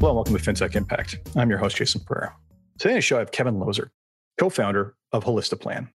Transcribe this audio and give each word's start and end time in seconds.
Hello, 0.00 0.12
and 0.12 0.16
welcome 0.16 0.34
to 0.34 0.42
FinTech 0.42 0.76
Impact. 0.76 1.18
I'm 1.36 1.50
your 1.50 1.58
host, 1.58 1.76
Jason 1.76 2.00
Pereira. 2.00 2.34
Today 2.78 2.92
on 2.92 2.96
the 2.96 3.02
show, 3.02 3.16
I 3.16 3.18
have 3.18 3.32
Kevin 3.32 3.56
Lozer, 3.56 3.90
co-founder 4.38 4.94
of 5.12 5.24
Holistiplan. 5.24 5.90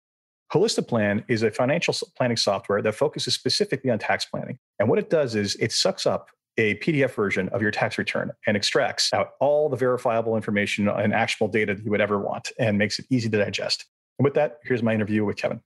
Holistiplan 0.54 1.24
is 1.28 1.42
a 1.42 1.50
financial 1.50 1.96
planning 2.16 2.38
software 2.38 2.84
that 2.84 2.94
focuses 2.94 3.34
specifically 3.34 3.90
on 3.90 3.98
tax 3.98 4.24
planning. 4.26 4.60
And 4.78 4.90
what 4.90 5.00
it 5.00 5.10
does 5.10 5.34
is 5.34 5.56
it 5.56 5.72
sucks 5.72 6.06
up 6.06 6.30
a 6.60 6.76
PDF 6.76 7.16
version 7.16 7.50
of 7.50 7.64
your 7.64 7.72
tax 7.72 7.98
return 7.98 8.32
and 8.46 8.56
extracts 8.56 9.12
out 9.12 9.32
all 9.40 9.70
the 9.70 9.76
verifiable 9.76 10.36
information 10.36 10.88
and 10.88 11.12
actionable 11.12 11.52
data 11.52 11.74
that 11.74 11.84
you 11.84 11.90
would 11.90 12.00
ever 12.00 12.20
want 12.20 12.52
and 12.60 12.78
makes 12.78 13.00
it 13.00 13.08
easy 13.10 13.28
to 13.28 13.40
digest. 13.40 13.86
And 14.20 14.24
with 14.24 14.36
that, 14.36 14.60
here's 14.66 14.84
my 14.84 14.94
interview 14.94 15.26
with 15.26 15.38
Kevin. 15.38 15.62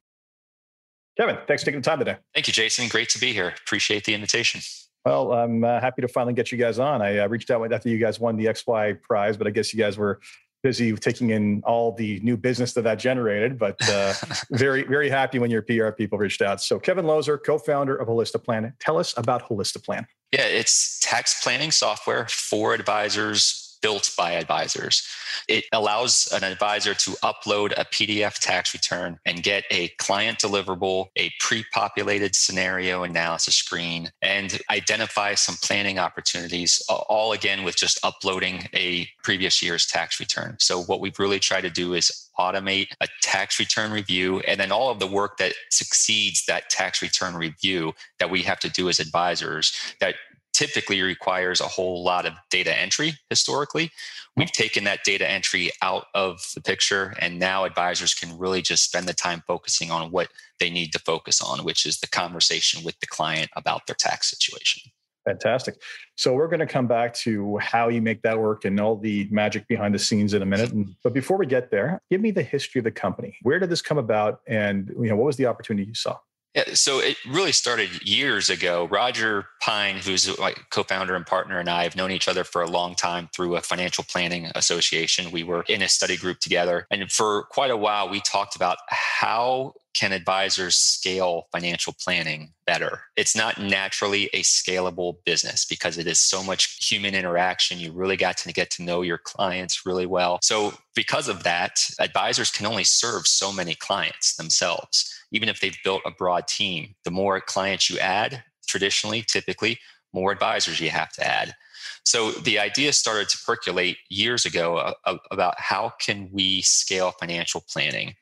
Kevin, 1.17 1.39
thanks 1.45 1.63
for 1.63 1.65
taking 1.65 1.81
the 1.81 1.85
time 1.85 1.99
today. 1.99 2.15
Thank 2.33 2.47
you, 2.47 2.53
Jason. 2.53 2.87
Great 2.87 3.09
to 3.09 3.19
be 3.19 3.33
here. 3.33 3.53
Appreciate 3.65 4.05
the 4.05 4.13
invitation. 4.13 4.61
Well, 5.05 5.31
I'm 5.31 5.63
uh, 5.63 5.79
happy 5.79 6.01
to 6.01 6.07
finally 6.07 6.33
get 6.33 6.51
you 6.51 6.57
guys 6.57 6.79
on. 6.79 7.01
I 7.01 7.19
uh, 7.19 7.27
reached 7.27 7.49
out 7.51 7.71
after 7.71 7.89
you 7.89 7.97
guys 7.97 8.19
won 8.19 8.35
the 8.35 8.45
XY 8.45 9.01
prize, 9.01 9.37
but 9.37 9.47
I 9.47 9.49
guess 9.49 9.73
you 9.73 9.79
guys 9.79 9.97
were 9.97 10.19
busy 10.61 10.93
taking 10.93 11.29
in 11.29 11.61
all 11.65 11.93
the 11.93 12.19
new 12.21 12.35
business 12.35 12.73
that 12.73 12.83
that 12.83 12.99
generated. 12.99 13.57
But 13.57 13.77
uh, 13.89 14.13
very, 14.51 14.83
very 14.83 15.09
happy 15.09 15.39
when 15.39 15.49
your 15.49 15.61
PR 15.61 15.91
people 15.91 16.17
reached 16.17 16.41
out. 16.41 16.61
So, 16.61 16.79
Kevin 16.79 17.05
Lozer, 17.05 17.39
co-founder 17.43 17.95
of 17.95 18.07
Holistiplan, 18.07 18.73
tell 18.79 18.97
us 18.97 19.13
about 19.17 19.47
Holistiplan. 19.47 20.05
Yeah, 20.31 20.43
it's 20.43 20.99
tax 20.99 21.41
planning 21.43 21.71
software 21.71 22.27
for 22.27 22.73
advisors 22.73 23.58
built 23.81 24.11
by 24.17 24.33
advisors. 24.33 25.07
It 25.47 25.65
allows 25.71 26.29
an 26.33 26.43
advisor 26.43 26.93
to 26.93 27.11
upload 27.23 27.71
a 27.77 27.85
PDF 27.85 28.39
tax 28.39 28.73
return 28.73 29.19
and 29.25 29.43
get 29.43 29.63
a 29.71 29.89
client 29.99 30.39
deliverable, 30.39 31.09
a 31.15 31.31
pre 31.39 31.63
populated 31.73 32.35
scenario 32.35 33.03
analysis 33.03 33.55
screen, 33.55 34.11
and 34.21 34.59
identify 34.69 35.35
some 35.35 35.55
planning 35.61 35.99
opportunities, 35.99 36.81
all 36.89 37.31
again 37.31 37.63
with 37.63 37.75
just 37.75 38.03
uploading 38.03 38.67
a 38.73 39.07
previous 39.23 39.61
year's 39.61 39.85
tax 39.85 40.19
return. 40.19 40.55
So, 40.59 40.81
what 40.83 40.99
we've 40.99 41.19
really 41.19 41.39
tried 41.39 41.61
to 41.61 41.69
do 41.69 41.93
is 41.93 42.29
automate 42.39 42.87
a 43.01 43.07
tax 43.21 43.59
return 43.59 43.91
review 43.91 44.39
and 44.41 44.59
then 44.59 44.71
all 44.71 44.89
of 44.89 44.99
the 44.99 45.07
work 45.07 45.37
that 45.37 45.53
succeeds 45.69 46.45
that 46.45 46.69
tax 46.69 47.01
return 47.01 47.35
review 47.35 47.93
that 48.17 48.29
we 48.29 48.41
have 48.41 48.59
to 48.61 48.69
do 48.69 48.87
as 48.87 48.99
advisors 48.99 49.73
that 49.99 50.15
typically 50.53 51.01
requires 51.01 51.61
a 51.61 51.65
whole 51.65 52.03
lot 52.03 52.25
of 52.25 52.33
data 52.49 52.77
entry 52.77 53.13
historically. 53.29 53.91
We've 54.35 54.51
taken 54.51 54.83
that 54.85 55.03
data 55.03 55.29
entry 55.29 55.71
out 55.81 56.05
of 56.13 56.39
the 56.55 56.61
picture, 56.61 57.13
and 57.19 57.39
now 57.39 57.65
advisors 57.65 58.13
can 58.13 58.37
really 58.37 58.61
just 58.61 58.83
spend 58.83 59.07
the 59.07 59.13
time 59.13 59.43
focusing 59.47 59.91
on 59.91 60.11
what 60.11 60.29
they 60.59 60.69
need 60.69 60.93
to 60.93 60.99
focus 60.99 61.41
on, 61.41 61.65
which 61.65 61.85
is 61.85 61.99
the 61.99 62.07
conversation 62.07 62.83
with 62.83 62.99
the 62.99 63.07
client 63.07 63.49
about 63.55 63.87
their 63.87 63.95
tax 63.95 64.29
situation. 64.29 64.91
Fantastic. 65.25 65.75
So 66.15 66.33
we're 66.33 66.47
going 66.47 66.61
to 66.61 66.65
come 66.65 66.87
back 66.87 67.13
to 67.15 67.57
how 67.57 67.89
you 67.89 68.01
make 68.01 68.21
that 68.21 68.39
work 68.39 68.65
and 68.65 68.79
all 68.79 68.95
the 68.95 69.27
magic 69.29 69.67
behind 69.67 69.93
the 69.93 69.99
scenes 69.99 70.33
in 70.33 70.41
a 70.41 70.45
minute. 70.45 70.71
But 71.03 71.13
before 71.13 71.37
we 71.37 71.45
get 71.45 71.69
there, 71.69 72.01
give 72.09 72.21
me 72.21 72.31
the 72.31 72.41
history 72.41 72.79
of 72.79 72.85
the 72.85 72.91
company. 72.91 73.37
Where 73.41 73.59
did 73.59 73.69
this 73.69 73.81
come 73.81 73.97
about, 73.97 74.39
and 74.47 74.89
you 74.89 75.09
know 75.09 75.17
what 75.17 75.25
was 75.25 75.37
the 75.37 75.47
opportunity 75.47 75.87
you 75.87 75.95
saw? 75.95 76.17
Yeah, 76.59 76.73
so 76.73 76.99
it 76.99 77.15
really 77.25 77.53
started 77.53 78.05
years 78.05 78.49
ago. 78.49 78.85
Roger 78.91 79.47
Pine, 79.61 79.95
who's 79.95 80.37
my 80.37 80.53
co-founder 80.71 81.15
and 81.15 81.25
partner, 81.25 81.57
and 81.57 81.69
I 81.69 81.83
have 81.83 81.95
known 81.95 82.11
each 82.11 82.27
other 82.27 82.43
for 82.43 82.61
a 82.61 82.69
long 82.69 82.95
time 82.95 83.29
through 83.33 83.55
a 83.55 83.61
financial 83.61 84.03
planning 84.03 84.51
association. 84.55 85.31
We 85.31 85.43
were 85.43 85.63
in 85.69 85.81
a 85.81 85.87
study 85.87 86.17
group 86.17 86.39
together, 86.39 86.85
and 86.91 87.09
for 87.09 87.43
quite 87.43 87.71
a 87.71 87.77
while, 87.77 88.09
we 88.09 88.19
talked 88.19 88.57
about 88.57 88.77
how 88.89 89.73
can 89.93 90.11
advisors 90.11 90.75
scale 90.75 91.47
financial 91.51 91.93
planning 91.99 92.53
better? 92.65 93.01
It's 93.15 93.35
not 93.35 93.59
naturally 93.59 94.29
a 94.33 94.41
scalable 94.41 95.15
business 95.25 95.65
because 95.65 95.97
it 95.97 96.07
is 96.07 96.19
so 96.19 96.43
much 96.43 96.77
human 96.87 97.15
interaction. 97.15 97.79
You 97.79 97.91
really 97.91 98.15
got 98.15 98.37
to 98.37 98.53
get 98.53 98.69
to 98.71 98.83
know 98.83 99.01
your 99.01 99.17
clients 99.17 99.85
really 99.85 100.05
well. 100.05 100.39
So, 100.43 100.73
because 100.95 101.27
of 101.29 101.43
that, 101.43 101.89
advisors 101.99 102.51
can 102.51 102.65
only 102.65 102.83
serve 102.83 103.25
so 103.25 103.51
many 103.53 103.73
clients 103.73 104.35
themselves 104.35 105.18
even 105.31 105.49
if 105.49 105.59
they've 105.59 105.77
built 105.83 106.01
a 106.05 106.11
broad 106.11 106.47
team, 106.47 106.95
the 107.03 107.11
more 107.11 107.39
clients 107.39 107.89
you 107.89 107.99
add, 107.99 108.43
traditionally, 108.67 109.21
typically, 109.21 109.79
more 110.13 110.31
advisors 110.31 110.79
you 110.79 110.89
have 110.89 111.11
to 111.13 111.25
add. 111.25 111.55
So 112.03 112.31
the 112.31 112.59
idea 112.59 112.93
started 112.93 113.29
to 113.29 113.37
percolate 113.45 113.97
years 114.09 114.45
ago 114.45 114.77
uh, 114.77 114.93
uh, 115.05 115.17
about 115.31 115.59
how 115.59 115.93
can 115.99 116.29
we 116.31 116.61
scale 116.61 117.11
financial 117.11 117.63
planning. 117.71 118.15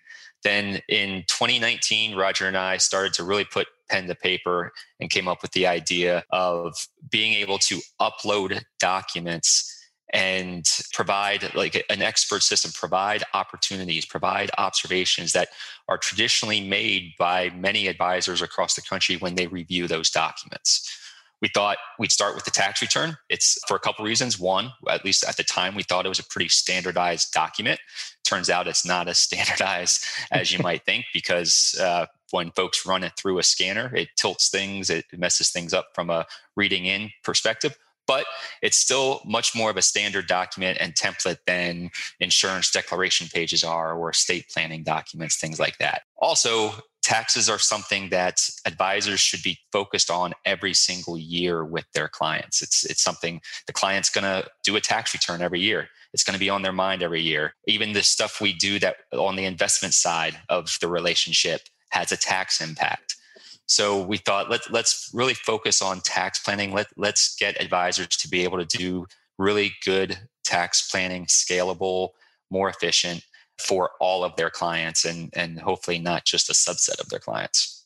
Then 0.43 0.81
in 0.87 1.23
2019, 1.27 2.15
Roger 2.15 2.47
and 2.47 2.57
I 2.57 2.77
started 2.77 3.13
to 3.13 3.23
really 3.23 3.45
put 3.45 3.67
pen 3.89 4.07
to 4.07 4.15
paper 4.15 4.71
and 4.99 5.09
came 5.09 5.27
up 5.27 5.41
with 5.41 5.51
the 5.51 5.67
idea 5.67 6.23
of 6.31 6.75
being 7.09 7.33
able 7.33 7.57
to 7.59 7.79
upload 8.01 8.61
documents 8.79 9.76
and 10.13 10.65
provide 10.93 11.53
like 11.53 11.83
an 11.89 12.01
expert 12.01 12.41
system 12.41 12.71
provide 12.73 13.23
opportunities 13.33 14.05
provide 14.05 14.49
observations 14.57 15.33
that 15.33 15.49
are 15.89 15.97
traditionally 15.97 16.61
made 16.61 17.13
by 17.19 17.49
many 17.49 17.87
advisors 17.87 18.41
across 18.41 18.75
the 18.75 18.81
country 18.81 19.17
when 19.17 19.35
they 19.35 19.47
review 19.47 19.87
those 19.87 20.09
documents. 20.09 20.93
We 21.39 21.49
thought 21.49 21.77
we'd 21.99 22.11
start 22.11 22.33
with 22.33 22.45
the 22.45 22.51
tax 22.51 22.81
return. 22.81 23.15
It's 23.29 23.59
for 23.67 23.77
a 23.77 23.79
couple 23.79 24.03
reasons. 24.03 24.39
One 24.39 24.71
at 24.89 25.05
least 25.05 25.23
at 25.27 25.37
the 25.37 25.43
time 25.43 25.75
we 25.75 25.83
thought 25.83 26.05
it 26.05 26.09
was 26.09 26.19
a 26.19 26.25
pretty 26.25 26.49
standardized 26.49 27.31
document. 27.31 27.79
Turns 28.23 28.49
out 28.49 28.67
it's 28.67 28.85
not 28.85 29.07
as 29.07 29.19
standardized 29.19 30.03
as 30.31 30.51
you 30.51 30.59
might 30.59 30.83
think 30.85 31.05
because 31.13 31.77
uh, 31.81 32.05
when 32.31 32.51
folks 32.51 32.85
run 32.85 33.03
it 33.03 33.13
through 33.17 33.39
a 33.39 33.43
scanner 33.43 33.93
it 33.95 34.09
tilts 34.15 34.49
things 34.49 34.89
it 34.89 35.05
messes 35.15 35.49
things 35.49 35.73
up 35.73 35.87
from 35.93 36.09
a 36.09 36.25
reading 36.55 36.85
in 36.85 37.09
perspective 37.23 37.77
but 38.07 38.25
it's 38.61 38.77
still 38.77 39.21
much 39.25 39.55
more 39.55 39.69
of 39.69 39.77
a 39.77 39.81
standard 39.81 40.27
document 40.27 40.77
and 40.79 40.95
template 40.95 41.39
than 41.45 41.89
insurance 42.19 42.71
declaration 42.71 43.27
pages 43.33 43.63
are 43.63 43.93
or 43.93 44.09
estate 44.09 44.45
planning 44.51 44.83
documents, 44.83 45.37
things 45.37 45.59
like 45.59 45.77
that. 45.77 46.01
Also, 46.19 46.71
taxes 47.03 47.49
are 47.49 47.59
something 47.59 48.09
that 48.09 48.49
advisors 48.65 49.19
should 49.19 49.43
be 49.43 49.57
focused 49.71 50.09
on 50.09 50.33
every 50.45 50.73
single 50.73 51.17
year 51.17 51.63
with 51.63 51.85
their 51.93 52.07
clients. 52.07 52.61
It's 52.61 52.85
it's 52.85 53.01
something 53.01 53.41
the 53.65 53.73
client's 53.73 54.09
going 54.09 54.23
to 54.23 54.49
do 54.63 54.75
a 54.75 54.81
tax 54.81 55.13
return 55.13 55.41
every 55.41 55.59
year. 55.61 55.89
It's 56.13 56.23
going 56.23 56.33
to 56.33 56.39
be 56.39 56.49
on 56.49 56.63
their 56.63 56.73
mind 56.73 57.03
every 57.03 57.21
year. 57.21 57.53
Even 57.67 57.93
the 57.93 58.03
stuff 58.03 58.41
we 58.41 58.53
do 58.53 58.79
that 58.79 58.97
on 59.13 59.35
the 59.35 59.45
investment 59.45 59.93
side 59.93 60.37
of 60.49 60.77
the 60.81 60.87
relationship 60.87 61.61
has 61.91 62.11
a 62.11 62.17
tax 62.17 62.61
impact. 62.61 63.16
So 63.67 64.01
we 64.01 64.17
thought 64.17 64.49
let 64.49 64.71
let's 64.71 65.11
really 65.13 65.33
focus 65.33 65.81
on 65.81 66.01
tax 66.01 66.39
planning. 66.39 66.73
Let 66.73 66.87
let's 66.95 67.35
get 67.35 67.61
advisors 67.61 68.07
to 68.17 68.29
be 68.29 68.43
able 68.43 68.57
to 68.57 68.77
do 68.77 69.05
really 69.37 69.73
good 69.83 70.17
tax 70.43 70.89
planning, 70.89 71.25
scalable, 71.25 72.09
more 72.49 72.69
efficient 72.69 73.23
for 73.59 73.91
all 73.99 74.23
of 74.23 74.35
their 74.35 74.49
clients 74.49 75.05
and 75.05 75.29
and 75.33 75.59
hopefully 75.59 75.99
not 75.99 76.25
just 76.25 76.49
a 76.49 76.53
subset 76.53 76.99
of 76.99 77.09
their 77.09 77.19
clients. 77.19 77.76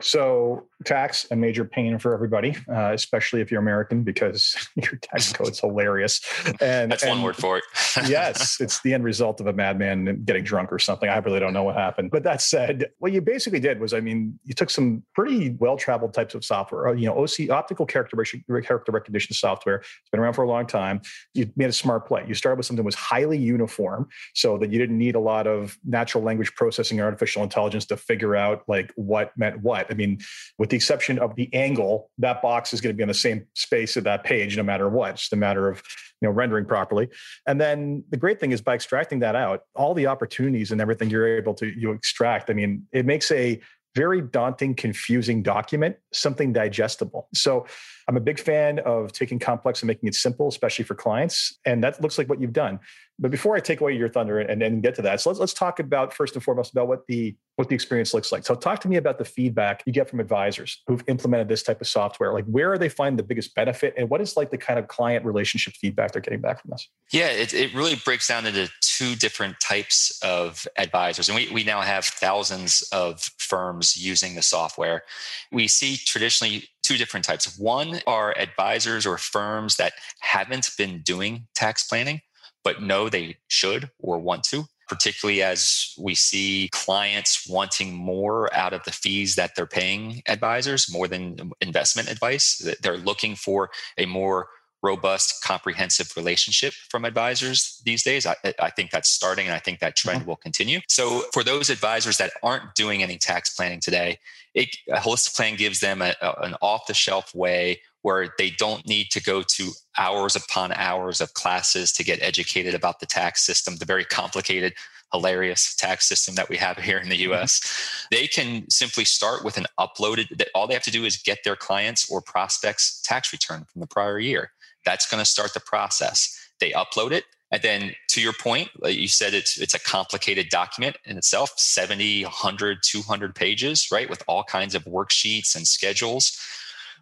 So 0.00 0.68
tax 0.84 1.26
a 1.32 1.36
major 1.36 1.64
pain 1.64 1.98
for 1.98 2.14
everybody, 2.14 2.54
uh, 2.72 2.92
especially 2.92 3.40
if 3.40 3.50
you're 3.50 3.60
American, 3.60 4.04
because 4.04 4.54
your 4.76 4.96
tax 5.02 5.32
code's 5.32 5.58
hilarious. 5.58 6.20
And 6.60 6.92
that's 6.92 7.02
and 7.02 7.10
one 7.10 7.22
word 7.22 7.36
for 7.36 7.58
it. 7.58 7.64
yes, 8.08 8.60
it's 8.60 8.80
the 8.82 8.94
end 8.94 9.02
result 9.02 9.40
of 9.40 9.48
a 9.48 9.52
madman 9.52 10.22
getting 10.24 10.44
drunk 10.44 10.72
or 10.72 10.78
something. 10.78 11.08
I 11.08 11.16
really 11.18 11.40
don't 11.40 11.52
know 11.52 11.64
what 11.64 11.74
happened. 11.74 12.12
But 12.12 12.22
that 12.22 12.40
said, 12.40 12.86
what 12.98 13.12
you 13.12 13.20
basically 13.20 13.58
did 13.58 13.80
was, 13.80 13.92
I 13.92 14.00
mean, 14.00 14.38
you 14.44 14.54
took 14.54 14.70
some 14.70 15.02
pretty 15.14 15.50
well-traveled 15.58 16.14
types 16.14 16.34
of 16.34 16.44
software. 16.44 16.88
Uh, 16.88 16.92
you 16.92 17.06
know, 17.06 17.18
OC 17.18 17.50
optical 17.50 17.84
character 17.84 18.16
character 18.62 18.92
recognition 18.92 19.34
software. 19.34 19.76
It's 19.76 20.10
been 20.12 20.20
around 20.20 20.34
for 20.34 20.44
a 20.44 20.48
long 20.48 20.66
time. 20.66 21.00
You 21.34 21.50
made 21.56 21.68
a 21.68 21.72
smart 21.72 22.06
play. 22.06 22.24
You 22.26 22.34
started 22.34 22.56
with 22.56 22.66
something 22.66 22.82
that 22.82 22.86
was 22.86 22.94
highly 22.94 23.38
uniform, 23.38 24.08
so 24.34 24.58
that 24.58 24.70
you 24.70 24.78
didn't 24.78 24.98
need 24.98 25.16
a 25.16 25.20
lot 25.20 25.46
of 25.48 25.76
natural 25.84 26.22
language 26.22 26.54
processing 26.54 27.00
or 27.00 27.04
artificial 27.04 27.42
intelligence 27.42 27.84
to 27.86 27.96
figure 27.96 28.36
out 28.36 28.62
like 28.68 28.92
what 28.94 29.36
meant 29.36 29.60
what 29.60 29.87
I 29.90 29.94
mean, 29.94 30.18
with 30.58 30.70
the 30.70 30.76
exception 30.76 31.18
of 31.18 31.34
the 31.36 31.52
angle, 31.54 32.10
that 32.18 32.42
box 32.42 32.72
is 32.72 32.80
going 32.80 32.94
to 32.94 32.96
be 32.96 33.02
in 33.02 33.08
the 33.08 33.14
same 33.14 33.46
space 33.54 33.96
of 33.96 34.04
that 34.04 34.24
page, 34.24 34.56
no 34.56 34.62
matter 34.62 34.88
what. 34.88 35.10
It's 35.10 35.22
just 35.22 35.32
a 35.32 35.36
matter 35.36 35.68
of 35.68 35.82
you 36.20 36.28
know 36.28 36.32
rendering 36.32 36.64
properly. 36.64 37.08
And 37.46 37.60
then 37.60 38.04
the 38.10 38.16
great 38.16 38.40
thing 38.40 38.52
is 38.52 38.60
by 38.60 38.74
extracting 38.74 39.20
that 39.20 39.36
out, 39.36 39.62
all 39.74 39.94
the 39.94 40.06
opportunities 40.06 40.72
and 40.72 40.80
everything 40.80 41.10
you're 41.10 41.38
able 41.38 41.54
to 41.54 41.66
you 41.66 41.92
extract. 41.92 42.50
I 42.50 42.54
mean, 42.54 42.86
it 42.92 43.06
makes 43.06 43.30
a 43.30 43.60
very 43.94 44.20
daunting, 44.20 44.74
confusing 44.74 45.42
document 45.42 45.96
something 46.12 46.52
digestible. 46.52 47.28
So 47.34 47.66
I'm 48.08 48.16
a 48.16 48.20
big 48.20 48.40
fan 48.40 48.78
of 48.80 49.12
taking 49.12 49.38
complex 49.38 49.82
and 49.82 49.86
making 49.86 50.08
it 50.08 50.14
simple, 50.14 50.48
especially 50.48 50.86
for 50.86 50.94
clients. 50.94 51.58
And 51.66 51.84
that 51.84 52.00
looks 52.00 52.16
like 52.16 52.28
what 52.28 52.40
you've 52.40 52.54
done. 52.54 52.80
But 53.18 53.30
before 53.30 53.54
I 53.54 53.60
take 53.60 53.80
away 53.80 53.94
your 53.94 54.08
thunder 54.08 54.38
and, 54.38 54.62
and 54.62 54.82
get 54.82 54.94
to 54.94 55.02
that, 55.02 55.20
so 55.20 55.30
let's 55.30 55.40
let's 55.40 55.52
talk 55.52 55.80
about 55.80 56.14
first 56.14 56.34
and 56.34 56.42
foremost 56.42 56.72
about 56.72 56.88
what 56.88 57.06
the 57.06 57.36
what 57.56 57.68
the 57.68 57.74
experience 57.74 58.14
looks 58.14 58.30
like. 58.30 58.46
So 58.46 58.54
talk 58.54 58.80
to 58.82 58.88
me 58.88 58.96
about 58.96 59.18
the 59.18 59.24
feedback 59.24 59.82
you 59.84 59.92
get 59.92 60.08
from 60.08 60.20
advisors 60.20 60.80
who've 60.86 61.02
implemented 61.08 61.48
this 61.48 61.64
type 61.64 61.80
of 61.80 61.88
software. 61.88 62.32
Like 62.32 62.44
where 62.44 62.72
are 62.72 62.78
they 62.78 62.88
finding 62.88 63.16
the 63.16 63.24
biggest 63.24 63.54
benefit 63.56 63.94
and 63.98 64.08
what 64.08 64.20
is 64.20 64.36
like 64.36 64.50
the 64.50 64.58
kind 64.58 64.78
of 64.78 64.86
client 64.86 65.24
relationship 65.24 65.74
feedback 65.74 66.12
they're 66.12 66.22
getting 66.22 66.40
back 66.40 66.62
from 66.62 66.70
this? 66.70 66.88
Yeah, 67.12 67.30
it, 67.30 67.52
it 67.52 67.74
really 67.74 67.96
breaks 67.96 68.28
down 68.28 68.46
into 68.46 68.70
two 68.80 69.16
different 69.16 69.56
types 69.60 70.16
of 70.22 70.68
advisors. 70.76 71.28
And 71.28 71.34
we, 71.34 71.50
we 71.52 71.64
now 71.64 71.80
have 71.80 72.04
thousands 72.04 72.88
of 72.92 73.20
firms 73.38 73.96
using 73.96 74.36
the 74.36 74.42
software. 74.42 75.02
We 75.50 75.66
see 75.66 75.96
traditionally 75.96 76.68
two 76.88 76.96
different 76.96 77.24
types. 77.24 77.58
One 77.58 78.00
are 78.06 78.36
advisors 78.38 79.06
or 79.06 79.18
firms 79.18 79.76
that 79.76 79.92
haven't 80.20 80.70
been 80.78 81.02
doing 81.02 81.46
tax 81.54 81.86
planning, 81.86 82.22
but 82.64 82.82
know 82.82 83.08
they 83.08 83.36
should 83.48 83.90
or 84.00 84.18
want 84.18 84.42
to 84.44 84.64
particularly 84.88 85.42
as 85.42 85.92
we 85.98 86.14
see 86.14 86.70
clients 86.72 87.46
wanting 87.48 87.92
more 87.94 88.52
out 88.54 88.72
of 88.72 88.82
the 88.84 88.90
fees 88.90 89.34
that 89.34 89.54
they're 89.54 89.66
paying 89.66 90.22
advisors 90.26 90.90
more 90.90 91.06
than 91.06 91.52
investment 91.60 92.10
advice. 92.10 92.66
They're 92.82 92.96
looking 92.96 93.36
for 93.36 93.70
a 93.98 94.06
more 94.06 94.48
robust, 94.82 95.42
comprehensive 95.42 96.12
relationship 96.16 96.72
from 96.90 97.04
advisors 97.04 97.82
these 97.84 98.02
days. 98.02 98.26
I, 98.26 98.36
I, 98.60 98.70
think 98.70 98.90
that's 98.90 99.12
starting 99.12 99.46
and 99.46 99.54
I 99.54 99.58
think 99.58 99.80
that 99.80 99.96
trend 99.96 100.20
mm-hmm. 100.20 100.28
will 100.28 100.36
continue. 100.36 100.80
So, 100.88 101.24
for 101.32 101.42
those 101.42 101.68
advisors 101.68 102.16
that 102.18 102.32
aren't 102.42 102.74
doing 102.74 103.02
any 103.02 103.18
tax 103.18 103.50
planning 103.50 103.80
today, 103.80 104.18
it, 104.54 104.76
a 104.88 104.96
Holistiplan 104.96 105.56
gives 105.56 105.80
them 105.80 106.00
a, 106.00 106.14
a, 106.22 106.32
an 106.42 106.54
off 106.62 106.86
the 106.86 106.94
shelf 106.94 107.34
way 107.34 107.80
where 108.02 108.28
they 108.38 108.50
don't 108.50 108.86
need 108.86 109.10
to 109.10 109.22
go 109.22 109.42
to 109.42 109.70
hours 109.98 110.36
upon 110.36 110.72
hours 110.72 111.20
of 111.20 111.34
classes 111.34 111.92
to 111.92 112.04
get 112.04 112.22
educated 112.22 112.74
about 112.74 113.00
the 113.00 113.06
tax 113.06 113.44
system, 113.44 113.76
the 113.76 113.84
very 113.84 114.04
complicated 114.04 114.72
hilarious 115.12 115.74
tax 115.74 116.06
system 116.08 116.34
that 116.34 116.48
we 116.48 116.56
have 116.56 116.76
here 116.88 116.98
in 116.98 117.08
the 117.08 117.20
mm-hmm. 117.20 117.32
US. 117.32 118.06
They 118.10 118.26
can 118.26 118.68
simply 118.70 119.04
start 119.04 119.44
with 119.44 119.56
an 119.56 119.66
uploaded 119.78 120.42
all 120.54 120.66
they 120.66 120.74
have 120.74 120.82
to 120.84 120.90
do 120.90 121.04
is 121.04 121.16
get 121.16 121.38
their 121.44 121.56
clients 121.56 122.10
or 122.10 122.20
prospects 122.20 123.00
tax 123.02 123.32
return 123.32 123.66
from 123.70 123.80
the 123.80 123.86
prior 123.86 124.18
year. 124.18 124.52
That's 124.84 125.08
going 125.08 125.22
to 125.22 125.28
start 125.28 125.54
the 125.54 125.60
process. 125.60 126.36
They 126.60 126.72
upload 126.72 127.12
it 127.12 127.24
and 127.50 127.62
then 127.62 127.94
to 128.08 128.20
your 128.20 128.34
point, 128.34 128.68
you 128.84 129.08
said 129.08 129.32
it's 129.32 129.58
it's 129.58 129.74
a 129.74 129.80
complicated 129.80 130.50
document 130.50 130.96
in 131.04 131.16
itself, 131.16 131.52
70, 131.56 132.24
100, 132.24 132.78
200 132.82 133.34
pages, 133.34 133.88
right? 133.90 134.08
With 134.08 134.22
all 134.28 134.44
kinds 134.44 134.74
of 134.74 134.84
worksheets 134.84 135.56
and 135.56 135.66
schedules. 135.66 136.38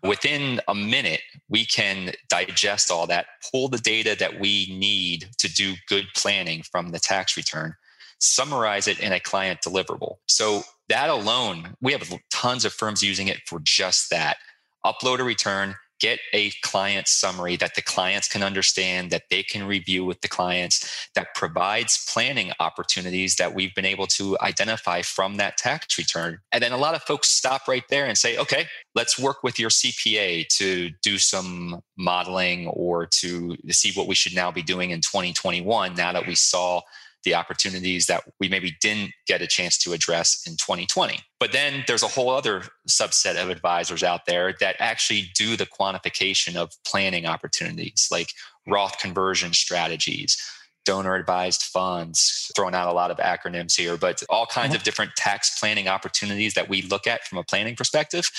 Within 0.03 0.61
a 0.69 0.75
minute, 0.75 1.23
we 1.49 1.65
can 1.65 2.13
digest 2.29 2.91
all 2.91 3.07
that, 3.09 3.27
pull 3.51 3.69
the 3.69 3.79
data 3.79 4.15
that 4.19 4.39
we 4.39 4.67
need 4.79 5.31
to 5.39 5.53
do 5.53 5.75
good 5.89 6.07
planning 6.15 6.63
from 6.63 6.91
the 6.91 7.01
tax 7.01 7.37
return, 7.37 7.75
summarize 8.19 8.87
it 8.87 9.01
in 9.01 9.13
a 9.13 9.19
client 9.19 9.61
deliverable. 9.63 10.17
So 10.27 10.63
that 10.91 11.09
alone, 11.09 11.77
we 11.81 11.93
have 11.93 12.13
tons 12.31 12.65
of 12.65 12.73
firms 12.73 13.03
using 13.03 13.27
it 13.27 13.41
for 13.47 13.59
just 13.59 14.11
that. 14.11 14.37
Upload 14.85 15.19
a 15.19 15.25
return, 15.25 15.75
get 16.01 16.19
a 16.33 16.51
client 16.63 17.09
summary 17.09 17.57
that 17.57 17.75
the 17.75 17.83
clients 17.83 18.29
can 18.29 18.43
understand, 18.43 19.11
that 19.11 19.25
they 19.31 19.43
can 19.43 19.67
review 19.67 20.05
with 20.05 20.21
the 20.21 20.29
clients, 20.29 21.09
that 21.15 21.35
provides 21.35 22.05
planning 22.13 22.53
opportunities 22.61 23.37
that 23.37 23.55
we've 23.55 23.75
been 23.75 23.85
able 23.85 24.07
to 24.07 24.37
identify 24.41 25.03
from 25.03 25.37
that 25.37 25.57
tax 25.57 25.97
return. 25.99 26.39
And 26.53 26.63
then 26.63 26.73
a 26.73 26.77
lot 26.77 26.95
of 26.95 27.03
folks 27.03 27.29
stop 27.29 27.69
right 27.69 27.85
there 27.89 28.07
and 28.07 28.17
say, 28.17 28.37
okay, 28.37 28.67
let's 28.95 29.19
work 29.19 29.43
with 29.43 29.59
your 29.59 29.71
CPA 29.71 30.47
to 30.49 30.91
do 31.03 31.19
some 31.19 31.81
modeling 31.97 32.69
or 32.69 33.07
to 33.07 33.57
see 33.71 33.93
what 33.93 34.07
we 34.07 34.15
should 34.15 34.35
now 34.35 34.51
be 34.51 34.63
doing 34.63 34.91
in 34.91 35.01
2021 35.01 35.95
now 35.95 36.13
that 36.13 36.27
we 36.27 36.35
saw 36.35 36.81
the 37.27 37.35
opportunities 37.35 38.07
that 38.07 38.23
we 38.41 38.49
maybe 38.49 38.77
didn't 38.81 39.11
get 39.27 39.43
a 39.43 39.47
chance 39.49 39.77
to 39.77 39.93
address 39.93 40.45
in 40.47 40.53
2020. 40.53 41.19
But 41.41 41.53
then 41.53 41.85
there's 41.89 42.05
a 42.05 42.09
whole 42.09 42.31
other 42.31 42.63
subset 42.89 43.37
of 43.43 43.51
advisors 43.51 44.05
out 44.05 44.27
there 44.27 44.55
that 44.61 44.77
actually 44.79 45.25
do 45.35 45.57
the 45.57 45.67
quantification 45.67 46.55
of 46.55 46.71
planning 46.87 47.27
opportunities 47.27 48.09
like 48.13 48.29
Roth 48.67 48.99
conversion 49.01 49.53
strategies, 49.53 50.41
donor 50.85 51.17
advised 51.17 51.63
funds, 51.63 52.51
throwing 52.55 52.77
out 52.77 52.89
a 52.89 52.93
lot 52.93 53.11
of 53.11 53.19
acronyms 53.19 53.77
here, 53.77 53.97
but 53.97 54.23
all 54.31 54.47
kinds 54.47 54.69
mm-hmm. 54.69 54.77
of 54.77 54.85
different 54.85 55.17
tax 55.17 55.59
planning 55.59 55.89
opportunities 55.89 56.55
that 56.55 56.69
we 56.69 56.83
look 56.83 57.09
at 57.09 57.25
from 57.25 57.39
a 57.39 57.45
planning 57.45 57.75
perspective. 57.75 58.31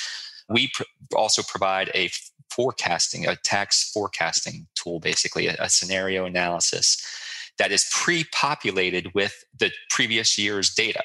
We 0.49 0.71
pr- 0.73 0.83
also 1.13 1.43
provide 1.43 1.91
a 1.93 2.09
forecasting, 2.49 3.27
a 3.27 3.35
tax 3.35 3.91
forecasting 3.91 4.67
tool, 4.75 5.01
basically, 5.01 5.47
a, 5.47 5.57
a 5.59 5.69
scenario 5.69 6.23
analysis 6.23 6.97
that 7.59 7.71
is 7.71 7.89
pre 7.91 8.25
populated 8.33 9.13
with 9.13 9.43
the 9.57 9.71
previous 9.89 10.37
year's 10.37 10.73
data. 10.73 11.03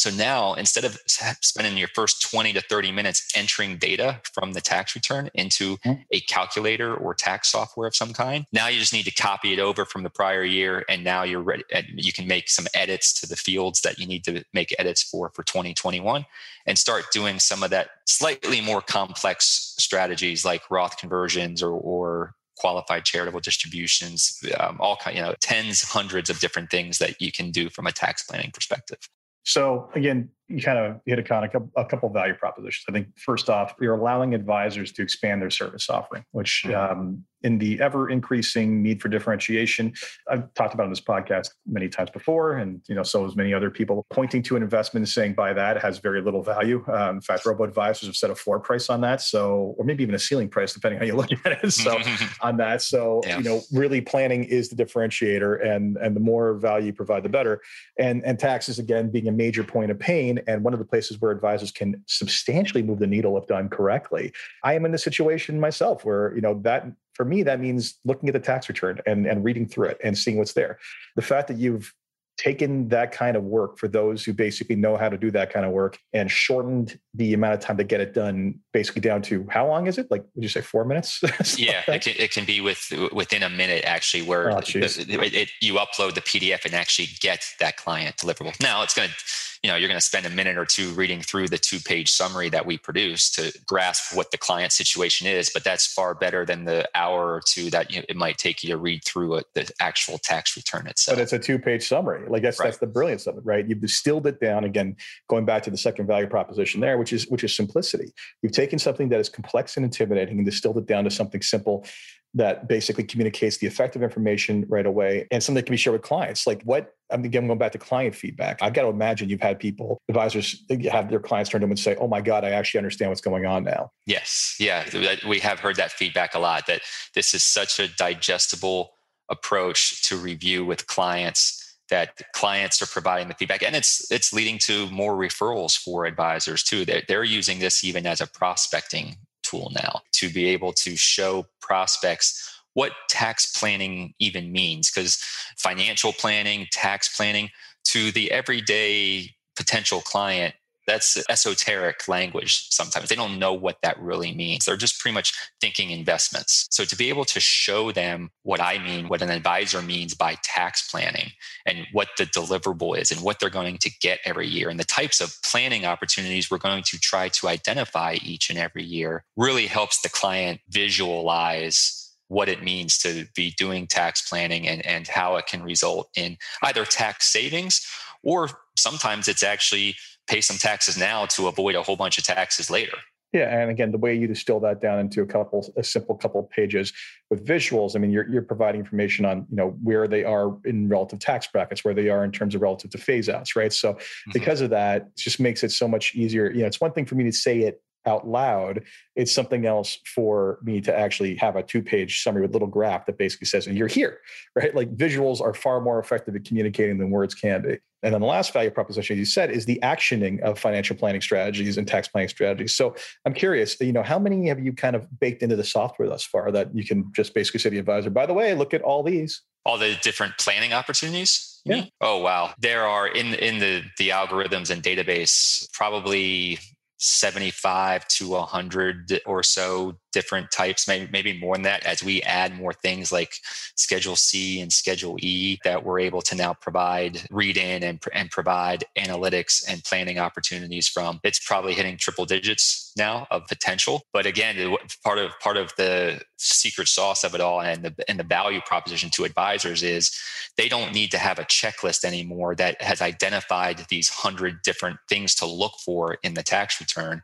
So 0.00 0.08
now 0.08 0.54
instead 0.54 0.84
of 0.84 0.98
spending 1.06 1.76
your 1.76 1.88
first 1.94 2.22
20 2.30 2.54
to 2.54 2.62
30 2.62 2.90
minutes 2.90 3.28
entering 3.36 3.76
data 3.76 4.20
from 4.32 4.54
the 4.54 4.60
tax 4.62 4.94
return 4.94 5.28
into 5.34 5.76
mm-hmm. 5.78 6.00
a 6.10 6.20
calculator 6.20 6.94
or 6.94 7.12
tax 7.12 7.50
software 7.50 7.88
of 7.88 7.94
some 7.94 8.14
kind, 8.14 8.46
now 8.50 8.68
you 8.68 8.78
just 8.78 8.94
need 8.94 9.04
to 9.04 9.10
copy 9.10 9.52
it 9.52 9.58
over 9.58 9.84
from 9.84 10.02
the 10.02 10.08
prior 10.08 10.42
year. 10.42 10.86
And 10.88 11.04
now 11.04 11.24
you're 11.24 11.42
ready. 11.42 11.64
You 11.94 12.14
can 12.14 12.26
make 12.26 12.48
some 12.48 12.66
edits 12.74 13.20
to 13.20 13.26
the 13.26 13.36
fields 13.36 13.82
that 13.82 13.98
you 13.98 14.06
need 14.06 14.24
to 14.24 14.42
make 14.54 14.74
edits 14.78 15.02
for 15.02 15.30
for 15.34 15.42
2021 15.42 16.24
and 16.66 16.78
start 16.78 17.04
doing 17.12 17.38
some 17.38 17.62
of 17.62 17.68
that 17.70 17.90
slightly 18.06 18.62
more 18.62 18.80
complex 18.80 19.74
strategies 19.78 20.46
like 20.46 20.62
Roth 20.70 20.96
conversions 20.96 21.62
or, 21.62 21.72
or 21.72 22.34
qualified 22.60 23.04
charitable 23.04 23.40
distributions, 23.40 24.38
um, 24.58 24.76
all 24.80 24.96
kind, 24.96 25.16
you 25.16 25.22
know, 25.22 25.34
tens, 25.40 25.82
hundreds 25.82 26.28
of 26.28 26.38
different 26.40 26.70
things 26.70 26.98
that 26.98 27.20
you 27.20 27.32
can 27.32 27.50
do 27.50 27.70
from 27.70 27.86
a 27.86 27.92
tax 27.92 28.22
planning 28.22 28.50
perspective. 28.52 28.98
So 29.44 29.88
again, 29.94 30.28
you 30.50 30.60
kind 30.60 30.78
of 30.78 31.00
hit 31.06 31.18
a, 31.18 31.62
a 31.76 31.84
couple 31.84 32.08
value 32.10 32.34
propositions. 32.34 32.84
I 32.88 32.92
think 32.92 33.08
first 33.18 33.48
off, 33.48 33.74
you're 33.80 33.94
allowing 33.94 34.34
advisors 34.34 34.92
to 34.92 35.02
expand 35.02 35.40
their 35.40 35.50
service 35.50 35.88
offering, 35.88 36.24
which 36.32 36.64
mm-hmm. 36.66 36.98
um, 37.00 37.24
in 37.42 37.58
the 37.58 37.80
ever 37.80 38.10
increasing 38.10 38.82
need 38.82 39.00
for 39.00 39.08
differentiation, 39.08 39.94
I've 40.28 40.52
talked 40.54 40.74
about 40.74 40.84
on 40.84 40.90
this 40.90 41.00
podcast 41.00 41.50
many 41.66 41.88
times 41.88 42.10
before, 42.10 42.58
and 42.58 42.82
you 42.88 42.94
know, 42.94 43.02
so 43.02 43.24
as 43.24 43.34
many 43.34 43.54
other 43.54 43.70
people 43.70 44.04
pointing 44.10 44.42
to 44.44 44.56
an 44.56 44.62
investment 44.62 45.02
and 45.02 45.08
saying 45.08 45.34
buy 45.34 45.52
that 45.54 45.80
has 45.80 45.98
very 45.98 46.20
little 46.20 46.42
value. 46.42 46.84
Um, 46.92 47.16
in 47.16 47.20
fact, 47.20 47.46
robo 47.46 47.64
advisors 47.64 48.08
have 48.08 48.16
set 48.16 48.30
a 48.30 48.34
floor 48.34 48.60
price 48.60 48.90
on 48.90 49.00
that, 49.02 49.20
so 49.20 49.74
or 49.78 49.84
maybe 49.84 50.02
even 50.02 50.14
a 50.14 50.18
ceiling 50.18 50.48
price, 50.48 50.74
depending 50.74 50.98
how 50.98 51.06
you 51.06 51.14
look 51.16 51.30
at 51.44 51.64
it. 51.64 51.72
So 51.72 51.98
on 52.42 52.56
that, 52.58 52.82
so 52.82 53.22
yeah. 53.26 53.38
you 53.38 53.44
know, 53.44 53.62
really 53.72 54.00
planning 54.00 54.44
is 54.44 54.68
the 54.68 54.76
differentiator, 54.76 55.66
and 55.66 55.96
and 55.96 56.14
the 56.14 56.20
more 56.20 56.54
value 56.54 56.86
you 56.86 56.92
provide, 56.92 57.22
the 57.22 57.28
better. 57.28 57.60
And 57.98 58.24
and 58.24 58.38
taxes 58.38 58.78
again 58.78 59.10
being 59.10 59.28
a 59.28 59.32
major 59.32 59.64
point 59.64 59.90
of 59.90 59.98
pain 59.98 60.39
and 60.46 60.64
one 60.64 60.72
of 60.72 60.78
the 60.78 60.84
places 60.84 61.20
where 61.20 61.30
advisors 61.30 61.70
can 61.70 62.02
substantially 62.06 62.82
move 62.82 62.98
the 62.98 63.06
needle 63.06 63.36
if 63.38 63.46
done 63.46 63.68
correctly. 63.68 64.32
I 64.64 64.74
am 64.74 64.84
in 64.84 64.92
the 64.92 64.98
situation 64.98 65.60
myself 65.60 66.04
where, 66.04 66.34
you 66.34 66.40
know, 66.40 66.60
that 66.62 66.86
for 67.14 67.24
me, 67.24 67.42
that 67.42 67.60
means 67.60 67.98
looking 68.04 68.28
at 68.28 68.32
the 68.32 68.40
tax 68.40 68.68
return 68.68 69.00
and, 69.06 69.26
and 69.26 69.44
reading 69.44 69.66
through 69.66 69.88
it 69.88 69.98
and 70.02 70.16
seeing 70.16 70.38
what's 70.38 70.54
there. 70.54 70.78
The 71.16 71.22
fact 71.22 71.48
that 71.48 71.58
you've 71.58 71.92
taken 72.40 72.88
that 72.88 73.12
kind 73.12 73.36
of 73.36 73.44
work 73.44 73.78
for 73.78 73.86
those 73.86 74.24
who 74.24 74.32
basically 74.32 74.74
know 74.74 74.96
how 74.96 75.10
to 75.10 75.18
do 75.18 75.30
that 75.30 75.52
kind 75.52 75.66
of 75.66 75.72
work 75.72 75.98
and 76.14 76.30
shortened 76.30 76.98
the 77.12 77.34
amount 77.34 77.52
of 77.52 77.60
time 77.60 77.76
to 77.76 77.84
get 77.84 78.00
it 78.00 78.14
done 78.14 78.58
basically 78.72 79.02
down 79.02 79.20
to 79.20 79.46
how 79.50 79.66
long 79.66 79.86
is 79.86 79.98
it 79.98 80.10
like 80.10 80.24
would 80.34 80.42
you 80.42 80.48
say 80.48 80.62
four 80.62 80.86
minutes 80.86 81.22
yeah 81.58 81.82
it 81.86 82.02
can, 82.02 82.14
it 82.16 82.30
can 82.30 82.46
be 82.46 82.62
with 82.62 82.90
within 83.12 83.42
a 83.42 83.50
minute 83.50 83.84
actually 83.84 84.22
where 84.22 84.50
oh, 84.50 84.56
it, 84.56 85.34
it, 85.34 85.50
you 85.60 85.74
upload 85.74 86.14
the 86.14 86.22
pdf 86.22 86.64
and 86.64 86.72
actually 86.72 87.08
get 87.20 87.44
that 87.58 87.76
client 87.76 88.16
deliverable 88.16 88.58
now 88.62 88.82
it's 88.82 88.94
going 88.94 89.10
to 89.10 89.14
you 89.62 89.70
know 89.70 89.76
you're 89.76 89.88
going 89.88 89.98
to 89.98 90.04
spend 90.04 90.26
a 90.26 90.30
minute 90.30 90.56
or 90.56 90.64
two 90.64 90.90
reading 90.90 91.20
through 91.20 91.48
the 91.48 91.58
two 91.58 91.78
page 91.80 92.10
summary 92.10 92.48
that 92.48 92.64
we 92.64 92.78
produce 92.78 93.30
to 93.30 93.52
grasp 93.66 94.16
what 94.16 94.30
the 94.30 94.38
client 94.38 94.72
situation 94.72 95.26
is 95.26 95.50
but 95.52 95.64
that's 95.64 95.92
far 95.92 96.14
better 96.14 96.46
than 96.46 96.64
the 96.64 96.88
hour 96.94 97.34
or 97.34 97.42
two 97.46 97.70
that 97.70 97.90
you 97.90 97.98
know, 97.98 98.04
it 98.08 98.16
might 98.16 98.38
take 98.38 98.62
you 98.62 98.70
to 98.70 98.76
read 98.76 99.04
through 99.04 99.36
a, 99.36 99.42
the 99.54 99.70
actual 99.80 100.18
tax 100.18 100.56
return 100.56 100.86
itself. 100.86 101.16
But 101.16 101.22
it's 101.22 101.32
a 101.32 101.38
two 101.38 101.58
page 101.58 101.86
summary. 101.86 102.28
Like 102.28 102.42
that's 102.42 102.58
right. 102.58 102.66
that's 102.66 102.78
the 102.78 102.86
brilliance 102.86 103.26
of 103.26 103.36
it 103.36 103.44
right? 103.44 103.66
You've 103.66 103.80
distilled 103.80 104.26
it 104.26 104.40
down 104.40 104.64
again 104.64 104.96
going 105.28 105.44
back 105.44 105.62
to 105.64 105.70
the 105.70 105.78
second 105.78 106.06
value 106.06 106.26
proposition 106.26 106.80
there 106.80 106.98
which 106.98 107.12
is 107.12 107.28
which 107.28 107.44
is 107.44 107.54
simplicity. 107.54 108.12
You've 108.42 108.52
taken 108.52 108.78
something 108.78 109.08
that 109.10 109.20
is 109.20 109.28
complex 109.28 109.76
and 109.76 109.84
intimidating 109.84 110.38
and 110.38 110.46
distilled 110.46 110.78
it 110.78 110.86
down 110.86 111.04
to 111.04 111.10
something 111.10 111.42
simple 111.42 111.86
that 112.34 112.68
basically 112.68 113.04
communicates 113.04 113.58
the 113.58 113.66
effective 113.66 114.02
information 114.02 114.64
right 114.68 114.86
away 114.86 115.26
and 115.30 115.42
something 115.42 115.56
that 115.56 115.66
can 115.66 115.72
be 115.72 115.76
shared 115.76 115.94
with 115.94 116.02
clients. 116.02 116.46
Like 116.46 116.62
what, 116.62 116.94
I'm 117.10 117.24
again 117.24 117.46
going 117.46 117.58
back 117.58 117.72
to 117.72 117.78
client 117.78 118.14
feedback. 118.14 118.62
I've 118.62 118.72
got 118.72 118.82
to 118.82 118.88
imagine 118.88 119.28
you've 119.28 119.40
had 119.40 119.58
people, 119.58 119.98
advisors 120.08 120.62
have 120.90 121.10
their 121.10 121.18
clients 121.18 121.50
turn 121.50 121.60
to 121.60 121.64
them 121.64 121.72
and 121.72 121.78
say, 121.78 121.96
Oh 121.96 122.06
my 122.06 122.20
God, 122.20 122.44
I 122.44 122.50
actually 122.50 122.78
understand 122.78 123.10
what's 123.10 123.20
going 123.20 123.46
on 123.46 123.64
now. 123.64 123.90
Yes. 124.06 124.56
Yeah. 124.60 124.84
We 125.26 125.40
have 125.40 125.58
heard 125.58 125.76
that 125.76 125.90
feedback 125.90 126.34
a 126.34 126.38
lot 126.38 126.66
that 126.66 126.82
this 127.14 127.34
is 127.34 127.42
such 127.42 127.80
a 127.80 127.88
digestible 127.96 128.92
approach 129.28 130.08
to 130.08 130.16
review 130.16 130.64
with 130.64 130.86
clients 130.86 131.56
that 131.88 132.22
clients 132.32 132.80
are 132.80 132.86
providing 132.86 133.26
the 133.28 133.34
feedback 133.34 133.62
and 133.64 133.74
it's 133.74 134.10
it's 134.10 134.32
leading 134.32 134.58
to 134.58 134.88
more 134.90 135.14
referrals 135.14 135.76
for 135.76 136.04
advisors 136.04 136.62
too 136.62 136.84
they're, 136.84 137.02
they're 137.08 137.24
using 137.24 137.58
this 137.58 137.82
even 137.82 138.06
as 138.06 138.20
a 138.20 138.26
prospecting 138.26 139.16
tool 139.50 139.72
now 139.74 140.00
to 140.12 140.30
be 140.30 140.46
able 140.46 140.72
to 140.72 140.96
show 140.96 141.46
prospects 141.60 142.60
what 142.74 142.92
tax 143.08 143.58
planning 143.58 144.14
even 144.18 144.52
means 144.52 144.90
because 144.90 145.16
financial 145.56 146.12
planning 146.12 146.66
tax 146.70 147.14
planning 147.16 147.50
to 147.84 148.12
the 148.12 148.30
everyday 148.30 149.28
potential 149.56 150.00
client 150.00 150.54
that's 150.90 151.22
esoteric 151.28 152.08
language 152.08 152.66
sometimes. 152.70 153.08
They 153.08 153.14
don't 153.14 153.38
know 153.38 153.52
what 153.52 153.78
that 153.82 154.00
really 154.00 154.34
means. 154.34 154.64
They're 154.64 154.76
just 154.76 154.98
pretty 154.98 155.14
much 155.14 155.32
thinking 155.60 155.90
investments. 155.90 156.66
So 156.70 156.84
to 156.84 156.96
be 156.96 157.08
able 157.08 157.24
to 157.26 157.38
show 157.38 157.92
them 157.92 158.30
what 158.42 158.60
I 158.60 158.78
mean, 158.78 159.08
what 159.08 159.22
an 159.22 159.30
advisor 159.30 159.82
means 159.82 160.14
by 160.14 160.36
tax 160.42 160.90
planning 160.90 161.30
and 161.64 161.86
what 161.92 162.08
the 162.18 162.24
deliverable 162.24 162.98
is 162.98 163.12
and 163.12 163.20
what 163.20 163.38
they're 163.38 163.50
going 163.50 163.78
to 163.78 163.90
get 164.00 164.18
every 164.24 164.48
year 164.48 164.68
and 164.68 164.80
the 164.80 164.84
types 164.84 165.20
of 165.20 165.36
planning 165.44 165.86
opportunities 165.86 166.50
we're 166.50 166.58
going 166.58 166.82
to 166.82 166.98
try 166.98 167.28
to 167.28 167.46
identify 167.46 168.16
each 168.22 168.50
and 168.50 168.58
every 168.58 168.82
year 168.82 169.24
really 169.36 169.68
helps 169.68 170.00
the 170.00 170.08
client 170.08 170.60
visualize 170.68 171.96
what 172.26 172.48
it 172.48 172.62
means 172.62 172.98
to 172.98 173.26
be 173.34 173.52
doing 173.56 173.86
tax 173.86 174.28
planning 174.28 174.66
and, 174.66 174.84
and 174.84 175.06
how 175.06 175.36
it 175.36 175.46
can 175.46 175.62
result 175.62 176.08
in 176.16 176.36
either 176.62 176.84
tax 176.84 177.26
savings 177.26 177.86
or 178.22 178.48
sometimes 178.76 179.28
it's 179.28 179.42
actually 179.42 179.96
pay 180.28 180.40
some 180.40 180.56
taxes 180.56 180.96
now 180.96 181.26
to 181.26 181.48
avoid 181.48 181.74
a 181.74 181.82
whole 181.82 181.96
bunch 181.96 182.18
of 182.18 182.24
taxes 182.24 182.70
later. 182.70 182.96
Yeah, 183.32 183.60
and 183.60 183.70
again, 183.70 183.92
the 183.92 183.98
way 183.98 184.14
you 184.16 184.26
distill 184.26 184.58
that 184.60 184.80
down 184.80 184.98
into 184.98 185.22
a 185.22 185.26
couple, 185.26 185.72
a 185.76 185.84
simple 185.84 186.16
couple 186.16 186.40
of 186.40 186.50
pages 186.50 186.92
with 187.30 187.46
visuals. 187.46 187.94
I 187.94 188.00
mean, 188.00 188.10
you're 188.10 188.28
you're 188.28 188.42
providing 188.42 188.80
information 188.80 189.24
on 189.24 189.46
you 189.48 189.56
know 189.56 189.76
where 189.82 190.08
they 190.08 190.24
are 190.24 190.56
in 190.64 190.88
relative 190.88 191.20
tax 191.20 191.46
brackets, 191.46 191.84
where 191.84 191.94
they 191.94 192.08
are 192.08 192.24
in 192.24 192.32
terms 192.32 192.56
of 192.56 192.62
relative 192.62 192.90
to 192.90 192.98
phase 192.98 193.28
outs, 193.28 193.54
right? 193.54 193.72
So 193.72 193.92
mm-hmm. 193.92 194.32
because 194.32 194.62
of 194.62 194.70
that, 194.70 195.02
it 195.02 195.16
just 195.16 195.38
makes 195.38 195.62
it 195.62 195.70
so 195.70 195.86
much 195.86 196.16
easier. 196.16 196.50
You 196.50 196.62
know, 196.62 196.66
it's 196.66 196.80
one 196.80 196.90
thing 196.90 197.06
for 197.06 197.14
me 197.14 197.22
to 197.22 197.32
say 197.32 197.60
it 197.60 197.80
out 198.06 198.26
loud. 198.26 198.82
It's 199.16 199.32
something 199.32 199.66
else 199.66 199.98
for 200.14 200.58
me 200.62 200.80
to 200.82 200.96
actually 200.96 201.36
have 201.36 201.56
a 201.56 201.62
two 201.62 201.82
page 201.82 202.22
summary 202.22 202.42
with 202.42 202.52
little 202.52 202.68
graph 202.68 203.06
that 203.06 203.18
basically 203.18 203.46
says, 203.46 203.66
and 203.66 203.76
you're 203.76 203.88
here, 203.88 204.18
right? 204.56 204.74
Like 204.74 204.94
visuals 204.96 205.40
are 205.40 205.54
far 205.54 205.80
more 205.80 205.98
effective 205.98 206.34
at 206.34 206.44
communicating 206.44 206.98
than 206.98 207.10
words 207.10 207.34
can 207.34 207.62
be. 207.62 207.78
And 208.02 208.14
then 208.14 208.22
the 208.22 208.26
last 208.26 208.52
value 208.54 208.70
proposition, 208.70 209.18
you 209.18 209.26
said, 209.26 209.50
is 209.50 209.66
the 209.66 209.78
actioning 209.82 210.40
of 210.40 210.58
financial 210.58 210.96
planning 210.96 211.20
strategies 211.20 211.76
and 211.76 211.86
tax 211.86 212.08
planning 212.08 212.30
strategies. 212.30 212.74
So 212.74 212.96
I'm 213.26 213.34
curious, 213.34 213.78
you 213.78 213.92
know, 213.92 214.02
how 214.02 214.18
many 214.18 214.48
have 214.48 214.58
you 214.58 214.72
kind 214.72 214.96
of 214.96 215.06
baked 215.20 215.42
into 215.42 215.56
the 215.56 215.64
software 215.64 216.08
thus 216.08 216.24
far 216.24 216.50
that 216.50 216.74
you 216.74 216.86
can 216.86 217.12
just 217.12 217.34
basically 217.34 217.60
say 217.60 217.68
to 217.68 217.74
the 217.74 217.78
advisor, 217.78 218.08
by 218.08 218.24
the 218.24 218.32
way, 218.32 218.54
look 218.54 218.72
at 218.72 218.80
all 218.80 219.02
these? 219.02 219.42
All 219.66 219.76
the 219.76 219.96
different 220.02 220.38
planning 220.38 220.72
opportunities? 220.72 221.60
Yeah. 221.66 221.84
Oh 222.00 222.18
wow. 222.18 222.54
There 222.58 222.86
are 222.86 223.06
in 223.06 223.34
in 223.34 223.58
the 223.58 223.82
the 223.98 224.08
algorithms 224.08 224.70
and 224.70 224.82
database 224.82 225.70
probably 225.72 226.58
75 227.00 228.06
to 228.08 228.28
100 228.28 229.20
or 229.26 229.42
so 229.42 229.98
different 230.12 230.50
types, 230.50 230.88
maybe, 230.88 231.08
maybe 231.12 231.38
more 231.38 231.54
than 231.54 231.62
that, 231.62 231.84
as 231.84 232.02
we 232.02 232.22
add 232.22 232.56
more 232.56 232.72
things 232.72 233.12
like 233.12 233.34
Schedule 233.76 234.16
C 234.16 234.60
and 234.60 234.72
Schedule 234.72 235.16
E 235.20 235.58
that 235.64 235.84
we're 235.84 236.00
able 236.00 236.22
to 236.22 236.34
now 236.34 236.54
provide 236.54 237.26
read 237.30 237.56
in 237.56 237.82
and, 237.82 238.02
and 238.12 238.30
provide 238.30 238.84
analytics 238.98 239.64
and 239.68 239.82
planning 239.84 240.18
opportunities 240.18 240.88
from. 240.88 241.20
It's 241.22 241.38
probably 241.38 241.74
hitting 241.74 241.96
triple 241.96 242.26
digits 242.26 242.92
now 242.96 243.26
of 243.30 243.46
potential. 243.46 244.02
But 244.12 244.26
again, 244.26 244.76
part 245.04 245.18
of 245.18 245.38
part 245.40 245.56
of 245.56 245.72
the 245.76 246.20
secret 246.36 246.88
sauce 246.88 247.24
of 247.24 247.34
it 247.34 247.40
all 247.40 247.60
and 247.60 247.84
the 247.84 247.94
and 248.08 248.18
the 248.18 248.24
value 248.24 248.60
proposition 248.66 249.10
to 249.10 249.24
advisors 249.24 249.82
is 249.82 250.18
they 250.56 250.68
don't 250.68 250.92
need 250.92 251.10
to 251.10 251.18
have 251.18 251.38
a 251.38 251.44
checklist 251.44 252.04
anymore 252.04 252.54
that 252.54 252.80
has 252.82 253.00
identified 253.02 253.86
these 253.88 254.08
hundred 254.08 254.62
different 254.62 254.98
things 255.08 255.34
to 255.36 255.46
look 255.46 255.74
for 255.84 256.18
in 256.22 256.34
the 256.34 256.42
tax 256.42 256.80
return. 256.80 257.22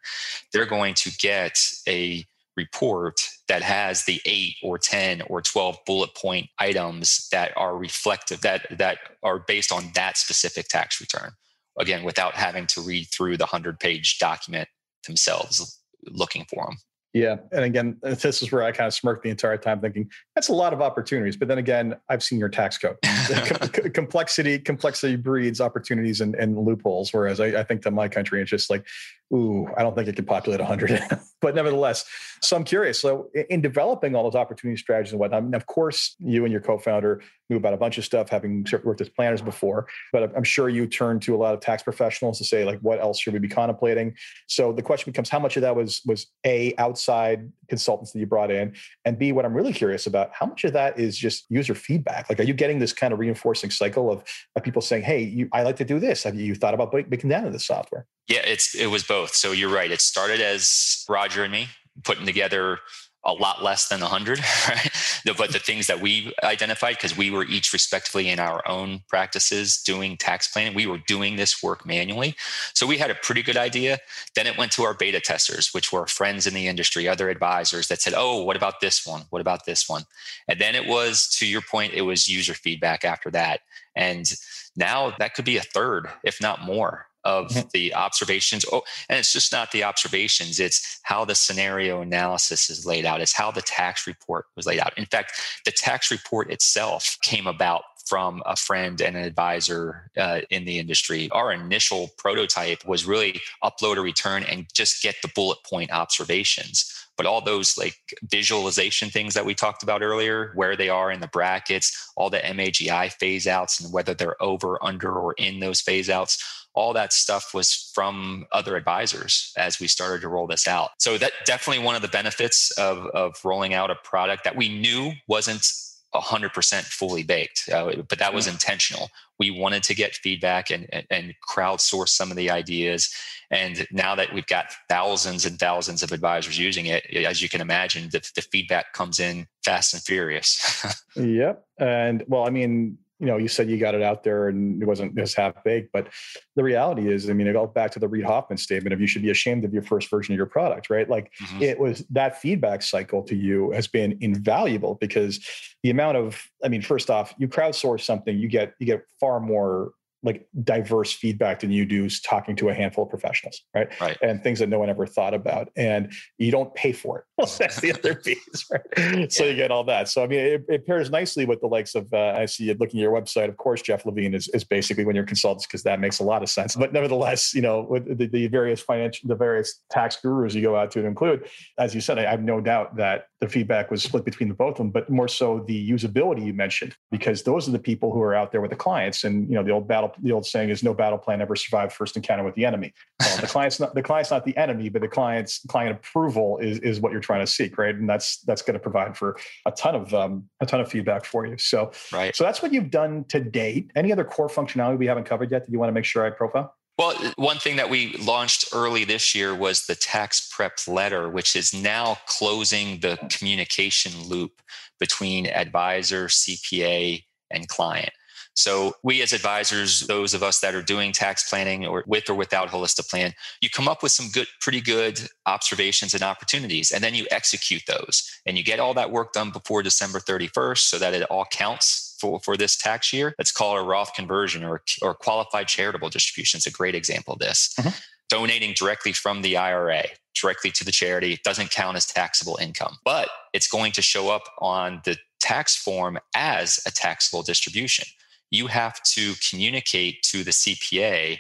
They're 0.53 0.67
going 0.67 0.95
to 0.95 1.11
get 1.19 1.59
a 1.89 2.25
report 2.57 3.21
that 3.49 3.63
has 3.63 4.05
the 4.05 4.21
eight 4.25 4.55
or 4.63 4.79
10 4.79 5.23
or 5.23 5.43
12 5.43 5.79
bullet 5.87 6.15
point 6.15 6.49
items 6.59 7.29
that 7.31 7.53
are 7.57 7.77
reflective 7.77 8.41
that 8.41 8.67
that 8.79 8.99
are 9.23 9.39
based 9.39 9.73
on 9.73 9.91
that 9.95 10.17
specific 10.17 10.69
tax 10.69 11.01
return 11.01 11.31
again 11.79 12.03
without 12.03 12.35
having 12.35 12.67
to 12.67 12.81
read 12.81 13.07
through 13.13 13.37
the 13.37 13.45
100 13.45 13.79
page 13.79 14.19
document 14.19 14.69
themselves 15.07 15.81
looking 16.07 16.47
for 16.49 16.65
them 16.67 16.77
yeah. 17.17 17.37
And 17.51 17.65
again, 17.65 17.97
this 18.03 18.43
is 18.43 18.53
where 18.53 18.63
I 18.63 18.73
kind 18.73 18.87
of 18.87 18.93
smirked 18.93 19.23
the 19.23 19.31
entire 19.31 19.57
time 19.57 19.81
thinking 19.81 20.11
that's 20.35 20.49
a 20.49 20.53
lot 20.53 20.75
of 20.75 20.83
opportunities. 20.83 21.35
But 21.35 21.49
then 21.49 21.57
again, 21.57 21.97
I've 22.11 22.23
seen 22.23 22.39
your 22.39 22.51
tax 22.51 22.77
code. 22.77 22.99
complexity, 23.95 24.59
complexity 24.59 25.17
breeds 25.17 25.59
opportunities 25.59 26.21
and, 26.21 26.35
and 26.35 26.59
loopholes. 26.59 27.15
Whereas 27.15 27.41
I, 27.41 27.61
I, 27.61 27.65
think 27.65 27.85
that 27.85 27.93
my 27.93 28.07
country 28.07 28.43
is 28.43 28.51
just 28.51 28.69
like, 28.69 28.87
ooh, 29.33 29.69
I 29.77 29.83
don't 29.83 29.95
think 29.95 30.09
it 30.09 30.17
could 30.17 30.27
populate 30.27 30.61
100. 30.61 31.01
but 31.41 31.55
nevertheless, 31.55 32.05
so 32.43 32.57
I'm 32.57 32.65
curious. 32.65 33.01
So 33.01 33.29
in 33.51 33.61
developing 33.61 34.15
all 34.15 34.25
those 34.25 34.39
opportunity 34.39 34.77
strategies 34.77 35.13
and 35.13 35.21
whatnot, 35.21 35.39
I 35.39 35.41
mean, 35.41 35.55
of 35.55 35.67
course, 35.67 36.17
you 36.19 36.45
and 36.45 36.53
your 36.53 36.61
co-founder 36.61 37.23
knew 37.49 37.57
about 37.57 37.75
a 37.75 37.77
bunch 37.77 37.99
of 37.99 38.05
stuff, 38.05 38.29
having 38.29 38.67
worked 38.85 39.01
as 39.01 39.09
planners 39.09 39.43
before. 39.43 39.87
But 40.13 40.37
I'm 40.37 40.45
sure 40.45 40.69
you 40.69 40.87
turned 40.87 41.23
to 41.23 41.35
a 41.35 41.39
lot 41.39 41.55
of 41.55 41.61
tax 41.61 41.83
professionals 41.83 42.39
to 42.39 42.45
say, 42.45 42.65
like, 42.65 42.79
what 42.81 43.01
else 43.01 43.21
should 43.21 43.33
we 43.33 43.39
be 43.39 43.49
contemplating? 43.49 44.15
So 44.49 44.73
the 44.73 44.83
question 44.83 45.13
becomes, 45.13 45.29
how 45.29 45.39
much 45.39 45.57
of 45.57 45.63
that 45.63 45.77
was 45.77 46.03
was 46.07 46.27
a 46.45 46.75
outside 46.79 47.51
consultants 47.69 48.13
that 48.13 48.19
you 48.19 48.27
brought 48.27 48.51
in, 48.51 48.75
and 49.05 49.19
b 49.19 49.33
what 49.33 49.45
I'm 49.45 49.55
really 49.55 49.73
curious 49.73 50.07
about, 50.07 50.31
how 50.33 50.47
much 50.47 50.65
of 50.65 50.73
that 50.73 50.99
is 50.99 51.17
just 51.17 51.47
user 51.49 51.75
feedback? 51.75 52.29
Like, 52.29 52.41
are 52.41 52.45
you 52.45 52.55
getting 52.55 52.79
this 52.79 52.93
kind 52.93 53.13
of 53.13 53.19
reinforcing 53.19 53.71
cycle 53.71 54.11
of, 54.11 54.25
of 54.55 54.63
people 54.63 54.83
saying, 54.83 55.03
hey, 55.03 55.23
you, 55.23 55.49
I 55.53 55.63
like 55.63 55.77
to 55.77 55.85
do 55.85 55.99
this. 55.99 56.23
Have 56.25 56.35
you 56.35 56.55
thought 56.55 56.75
about 56.75 56.91
breaking 56.91 57.31
down 57.31 57.41
into 57.41 57.53
the 57.53 57.61
software? 57.61 58.07
Yeah, 58.29 58.41
it's 58.45 58.75
it 58.75 58.87
was 58.87 59.05
both. 59.05 59.16
So 59.25 59.53
you're 59.53 59.73
right. 59.73 59.91
It 59.91 60.03
started 60.03 60.41
as 60.41 61.05
Roger 61.09 61.43
and 61.43 61.53
me 61.53 61.69
putting 62.05 62.27
together 62.27 62.81
a 63.27 63.33
lot 63.33 63.63
less 63.63 63.89
than 63.89 64.01
100 64.01 64.39
right? 64.69 64.91
But 65.37 65.53
the 65.53 65.59
things 65.59 65.89
that 65.89 66.01
we 66.01 66.33
identified 66.45 66.95
because 66.95 67.17
we 67.17 67.31
were 67.31 67.45
each 67.45 67.73
respectively 67.73 68.29
in 68.29 68.39
our 68.39 68.67
own 68.69 69.01
practices 69.09 69.83
doing 69.83 70.17
tax 70.17 70.47
planning. 70.47 70.75
We 70.75 70.87
were 70.87 71.01
doing 71.07 71.35
this 71.35 71.63
work 71.63 71.85
manually. 71.85 72.37
So 72.73 72.87
we 72.87 72.99
had 72.99 73.11
a 73.11 73.17
pretty 73.17 73.43
good 73.43 73.57
idea. 73.57 73.99
Then 74.37 74.47
it 74.47 74.57
went 74.57 74.71
to 74.73 74.85
our 74.85 74.95
beta 74.95 75.21
testers 75.21 75.75
which 75.75 75.93
were 75.93 76.07
friends 76.07 76.47
in 76.47 76.55
the 76.55 76.69
industry 76.69 77.09
other 77.09 77.29
advisors 77.29 77.89
that 77.89 78.01
said 78.01 78.15
oh 78.17 78.43
what 78.45 78.57
about 78.57 78.81
this 78.81 79.05
one? 79.05 79.23
What 79.31 79.41
about 79.41 79.67
this 79.67 79.89
one? 79.89 80.05
And 80.47 80.61
then 80.61 80.77
it 80.77 80.87
was 80.87 81.29
to 81.39 81.47
your 81.47 81.63
point 81.63 81.95
it 81.95 82.03
was 82.03 82.29
user 82.29 82.55
feedback 82.55 83.05
after 83.05 83.31
that. 83.33 83.61
And 83.97 84.33
now 84.77 85.15
that 85.19 85.35
could 85.35 85.45
be 85.45 85.57
a 85.57 85.63
third 85.63 86.09
if 86.23 86.41
not 86.41 86.63
more 86.63 87.06
of 87.27 87.49
mm-hmm. 87.49 87.69
the 87.73 87.93
observations. 87.95 88.65
Oh, 88.73 88.83
and 89.09 89.19
it's 89.19 89.33
just 89.33 89.53
not 89.53 89.73
the 89.73 89.85
observations, 89.85 90.61
it's 90.61 91.01
how 91.03 91.25
the 91.25 91.35
scenario 91.35 92.01
analysis 92.01 92.71
is 92.71 92.87
laid 92.87 93.05
out, 93.05 93.21
it's 93.21 93.35
how 93.35 93.51
the 93.51 93.63
tax 93.63 94.07
report 94.07 94.47
was 94.55 94.65
laid 94.65 94.79
out. 94.79 94.97
In 94.97 95.07
fact, 95.07 95.33
the 95.65 95.73
tax 95.73 96.11
report 96.11 96.51
itself 96.51 97.19
came 97.23 97.47
about 97.47 97.83
from 98.07 98.41
a 98.47 98.55
friend 98.55 99.01
and 99.01 99.17
an 99.17 99.25
advisor 99.25 100.11
uh, 100.17 100.41
in 100.51 100.65
the 100.65 100.79
industry. 100.79 101.29
Our 101.33 101.53
initial 101.53 102.11
prototype 102.17 102.87
was 102.87 103.05
really 103.05 103.41
upload 103.65 103.97
a 103.97 104.01
return 104.01 104.45
and 104.45 104.67
just 104.73 105.03
get 105.03 105.17
the 105.23 105.31
bullet 105.35 105.59
point 105.69 105.91
observations. 105.91 106.93
But 107.17 107.27
all 107.27 107.41
those 107.41 107.77
like 107.77 107.97
visualization 108.31 109.09
things 109.09 109.35
that 109.35 109.47
we 109.47 109.55
talked 109.55 109.83
about 109.83 110.03
earlier, 110.03 110.53
where 110.55 110.77
they 110.77 110.91
are 110.91 111.11
in 111.11 111.21
the 111.21 111.27
brackets, 111.29 112.13
all 112.15 112.31
the 112.31 112.41
MAGI 112.41 113.11
phase 113.13 113.47
outs 113.47 113.81
and 113.81 113.93
whether 113.93 114.15
they're 114.15 114.41
over, 114.41 114.79
under, 114.85 115.13
or 115.13 115.33
in 115.39 115.59
those 115.61 115.81
phase 115.81 116.11
outs, 116.11 116.66
all 116.77 116.93
that 116.93 117.13
stuff 117.13 117.53
was 117.55 117.91
from 117.95 118.47
other 118.53 118.77
advisors 118.77 119.53
as 119.57 119.81
we 119.81 119.89
started 119.89 120.21
to 120.21 120.29
roll 120.29 120.47
this 120.47 120.69
out. 120.69 120.91
So 120.99 121.19
that 121.19 121.33
definitely 121.47 121.83
one 121.83 121.97
of 121.97 122.03
the 122.03 122.09
benefits 122.09 122.71
of, 122.73 123.07
of 123.07 123.35
rolling 123.45 123.75
out 123.75 123.91
a 123.91 123.97
product 123.97 124.45
that 124.45 124.57
we 124.57 124.69
knew 124.69 125.13
wasn't 125.27 125.67
100% 126.15 126.83
fully 126.85 127.23
baked, 127.23 127.69
uh, 127.73 128.03
but 128.09 128.19
that 128.19 128.33
was 128.33 128.47
intentional. 128.47 129.11
We 129.39 129.51
wanted 129.51 129.83
to 129.85 129.95
get 129.95 130.15
feedback 130.15 130.71
and, 130.71 130.87
and, 130.93 131.07
and 131.11 131.35
crowdsource 131.47 132.09
some 132.09 132.31
of 132.31 132.37
the 132.37 132.51
ideas. 132.51 133.13
And 133.51 133.87
now 133.91 134.15
that 134.15 134.33
we've 134.33 134.47
got 134.47 134.67
thousands 134.89 135.45
and 135.45 135.59
thousands 135.59 136.03
of 136.03 136.13
advisors 136.13 136.59
using 136.59 136.87
it, 136.87 137.05
as 137.15 137.43
you 137.43 137.49
can 137.49 137.61
imagine, 137.61 138.09
the, 138.11 138.29
the 138.35 138.43
feedback 138.43 138.93
comes 138.93 139.21
in 139.21 139.47
fast 139.65 139.95
and 139.95 140.03
furious. 140.03 140.85
yep. 141.17 141.67
And 141.79 142.25
well, 142.29 142.47
I 142.47 142.51
mean, 142.51 142.99
you 143.19 143.27
know, 143.27 143.39
you 143.39 143.49
said 143.49 143.71
you 143.71 143.79
got 143.79 143.95
it 143.95 144.03
out 144.03 144.23
there 144.25 144.49
and 144.49 144.83
it 144.83 144.87
wasn't 144.87 145.17
just 145.17 145.37
half 145.37 145.63
baked, 145.65 145.91
but 145.93 146.09
the 146.55 146.63
reality 146.63 147.11
is, 147.11 147.31
I 147.31 147.33
mean, 147.33 147.47
it 147.47 147.55
goes 147.55 147.71
back 147.75 147.91
to 147.93 147.99
the 147.99 148.09
Reid 148.09 148.25
Hoffman 148.25 148.59
statement 148.59 148.93
of 148.93 149.01
you 149.01 149.07
should 149.07 149.23
be 149.23 149.31
ashamed 149.31 149.65
of 149.65 149.73
your 149.73 149.83
first 149.83 150.11
version 150.11 150.35
of 150.35 150.37
your 150.37 150.47
product, 150.47 150.91
right? 150.91 151.09
Like 151.09 151.33
mm-hmm. 151.43 151.63
it 151.63 151.79
was 151.79 152.05
that 152.11 152.41
feedback 152.41 152.83
cycle 152.83 153.23
to 153.25 153.35
you 153.35 153.71
has 153.71 153.87
been 153.87 154.19
invaluable 154.21 154.99
because 155.01 155.45
the 155.83 155.91
amount 155.91 156.19
of, 156.19 156.43
I 156.63 156.69
mean, 156.69 156.83
first 156.83 157.09
off, 157.09 157.35
you 157.39 157.49
crowdsource 157.49 158.03
something, 158.03 158.39
you 158.39 158.49
get 158.49 158.75
you 158.79 158.87
get 158.87 159.05
far 159.19 159.41
more 159.41 159.93
like 160.27 160.47
diverse 160.65 161.13
feedback 161.13 161.61
than 161.61 161.71
you 161.71 161.87
do 161.87 162.09
talking 162.11 162.57
to 162.57 162.69
a 162.69 162.75
handful 162.75 163.05
of 163.05 163.11
professionals, 163.11 163.63
right? 163.75 163.89
Right. 164.01 164.19
And 164.23 164.43
things 164.43 164.59
that 164.59 164.69
no 164.69 164.79
one 164.79 164.91
ever 164.91 165.07
thought 165.07 165.35
about, 165.35 165.71
and 165.77 166.13
you 166.39 166.51
don't 166.51 166.75
pay 166.75 166.93
for 166.93 167.21
it. 167.21 167.25
Well, 167.39 167.51
that's 167.59 167.81
the 167.81 167.93
other 167.93 168.15
piece, 168.25 168.67
right? 168.71 169.33
So 169.33 169.45
you 169.45 169.55
get 169.55 169.71
all 169.71 169.85
that. 169.85 170.09
So 170.09 170.23
I 170.23 170.27
mean, 170.27 170.41
it, 170.41 170.65
it 170.69 170.87
pairs 170.87 171.11
nicely 171.11 171.47
with 171.47 171.61
the 171.61 171.69
likes 171.69 171.95
of 171.95 172.13
uh, 172.13 172.35
I 172.37 172.47
see 172.47 172.71
it 172.71 172.81
looking 172.81 173.01
at 173.01 173.05
your 173.05 173.13
website. 173.13 173.49
Of 173.49 173.57
course, 173.57 173.83
Jeff 173.83 174.05
Levine 174.05 174.35
is, 174.35 174.49
is 174.49 174.65
basically 174.65 175.05
when 175.05 175.15
you're 175.15 175.25
consultants 175.25 175.67
because 175.67 175.83
that 175.85 176.01
makes 176.01 176.19
a 176.19 176.25
lot 176.25 176.43
of 176.43 176.51
sense. 176.51 176.77
But 176.77 176.93
nevertheless, 176.93 177.55
you 177.55 177.63
know, 177.63 177.87
with 177.89 178.19
the, 178.19 178.27
the 178.27 178.47
various 178.49 178.81
financial, 178.81 179.29
the 179.29 179.37
various 179.37 179.83
tax 179.91 180.17
gurus 180.21 180.55
you 180.55 180.63
go 180.63 180.77
out 180.77 180.91
to 180.93 181.07
include, 181.07 181.49
as 181.79 181.95
you 181.95 182.01
said, 182.01 182.19
I, 182.19 182.27
I 182.27 182.31
have 182.31 182.43
no 182.43 182.61
doubt 182.61 182.97
that 182.97 183.29
the 183.41 183.49
feedback 183.49 183.91
was 183.91 184.03
split 184.03 184.25
between 184.25 184.49
the 184.49 184.55
both 184.55 184.73
of 184.73 184.79
them, 184.79 184.91
but 184.91 185.11
more 185.11 185.29
so 185.29 185.65
the 185.67 185.91
usability 185.91 186.45
you 186.45 186.55
mentioned, 186.55 186.97
because 187.11 187.43
those 187.43 187.69
are 187.69 187.73
the 187.73 187.79
people 187.79 188.13
who 188.13 188.23
are 188.23 188.35
out 188.35 188.51
there 188.51 188.61
with 188.61 188.71
the 188.71 188.77
clients 188.77 189.25
and 189.25 189.49
you 189.49 189.55
know 189.55 189.63
the 189.63 189.71
old 189.71 189.87
battle 189.87 190.13
the 190.23 190.33
old 190.33 190.47
saying 190.47 190.71
is 190.71 190.83
no 190.83 190.95
battle 190.95 191.19
plan 191.19 191.41
ever 191.41 191.57
survived 191.57 191.93
first 191.93 192.17
encounter 192.17 192.45
with 192.45 192.55
the 192.55 192.65
enemy. 192.65 192.93
Well, 193.21 193.39
the 193.39 193.47
client's 193.47 193.81
not 193.81 193.95
the 193.95 194.03
client's 194.03 194.31
not 194.31 194.45
the 194.45 194.57
enemy, 194.57 194.89
but 194.89 195.03
the 195.03 195.09
client's 195.09 195.61
client 195.69 195.97
approval 195.97 196.59
is 196.59 196.79
is 196.81 197.01
what 197.01 197.13
you're 197.13 197.21
trying 197.21 197.45
to 197.45 197.51
seek, 197.51 197.79
right? 197.79 197.95
And 197.95 198.09
that's 198.09 198.39
that's 198.43 198.63
going 198.63 198.75
to 198.75 198.81
provide 198.81 199.17
for 199.17 199.37
a 199.67 199.73
ton 199.73 199.95
of 199.95 200.13
um, 200.15 200.49
a 200.61 200.67
ton 200.67 200.81
of 200.81 200.91
feedback 200.91 201.25
for 201.25 201.47
you. 201.47 201.59
So 201.59 201.93
right. 202.13 202.35
So 202.35 202.45
that's 202.45 202.63
what 202.63 202.73
you've 202.73 202.91
done 202.91 203.25
to 203.29 203.41
date. 203.41 203.91
Any 203.97 204.13
other 204.13 204.25
core 204.25 204.49
functionality 204.49 204.99
we 204.99 205.07
haven't 205.07 205.25
covered 205.25 205.51
yet 205.51 205.67
that 205.67 205.73
you 205.73 205.79
want 205.79 205.89
to 205.89 205.95
make 205.95 206.05
sure 206.05 206.25
I 206.25 206.31
profile? 206.31 206.75
Well, 206.99 207.15
one 207.37 207.59
thing 207.59 207.77
that 207.77 207.91
we 207.91 208.17
launched 208.17 208.69
early 208.73 209.05
this 209.05 209.35
year 209.35 209.55
was 209.55 209.85
the 209.85 209.95
tax 209.95 210.49
prep 210.51 210.79
letter, 210.89 211.29
which 211.29 211.55
is 211.55 211.75
now 211.75 212.17
closing 212.27 213.01
the 213.01 213.19
communication 213.29 214.23
loop 214.23 214.63
between 214.99 215.47
advisor, 215.47 216.29
CPA, 216.29 217.23
and 217.51 217.69
client. 217.69 218.13
So 218.57 218.97
we 219.03 219.23
as 219.23 219.35
advisors, 219.35 220.01
those 220.01 220.33
of 220.33 220.43
us 220.43 220.61
that 220.61 220.75
are 220.75 220.83
doing 220.83 221.13
tax 221.13 221.49
planning 221.49 221.87
or 221.87 222.03
with 222.07 222.31
or 222.31 222.35
without 222.35 222.71
Holistiplan, 222.71 223.35
you 223.61 223.69
come 223.69 223.87
up 223.87 224.03
with 224.03 224.13
some 224.13 224.31
good, 224.33 224.47
pretty 224.61 224.81
good 224.81 225.21
observations 225.45 226.15
and 226.15 226.23
opportunities, 226.23 226.91
and 226.91 227.05
then 227.05 227.15
you 227.15 227.27
execute 227.31 227.83
those. 227.87 228.41
And 228.47 228.57
you 228.57 228.65
get 228.65 228.81
all 228.81 228.95
that 228.95 229.11
work 229.11 229.35
done 229.35 229.51
before 229.51 229.83
December 229.83 230.21
31st 230.21 230.79
so 230.79 230.99
that 230.99 231.13
it 231.13 231.25
all 231.25 231.45
counts 231.51 232.17
for, 232.19 232.41
for 232.41 232.57
this 232.57 232.77
tax 232.77 233.13
year. 233.13 233.35
Let's 233.39 233.53
call 233.53 233.77
it 233.77 233.83
a 233.83 233.85
Roth 233.85 234.15
conversion 234.15 234.65
or, 234.65 234.83
or 235.03 235.15
qualified 235.15 235.69
charitable 235.69 236.09
distribution. 236.09 236.59
It's 236.59 236.67
a 236.67 236.73
great 236.73 236.95
example 236.95 237.35
of 237.35 237.41
this. 237.41 237.75
Mm-hmm. 237.79 237.91
Donating 238.29 238.73
directly 238.75 239.13
from 239.13 239.43
the 239.43 239.57
IRA 239.57 240.05
directly 240.35 240.71
to 240.71 240.85
the 240.85 240.93
charity 240.93 241.39
doesn't 241.45 241.71
count 241.71 241.97
as 241.97 242.07
taxable 242.07 242.59
income, 242.61 242.99
but 243.05 243.29
it's 243.53 243.69
going 243.69 243.93
to 243.93 244.03
show 244.03 244.29
up 244.29 244.43
on 244.59 245.01
the 245.05 245.17
tax 245.41 245.77
form 245.77 246.19
as 246.35 246.81
a 246.87 246.91
taxable 246.91 247.43
distribution 247.43 248.07
you 248.51 248.67
have 248.69 249.03
to 249.03 249.35
communicate 249.51 250.23
to 250.25 250.45
the 250.45 250.51
CPA 250.51 251.39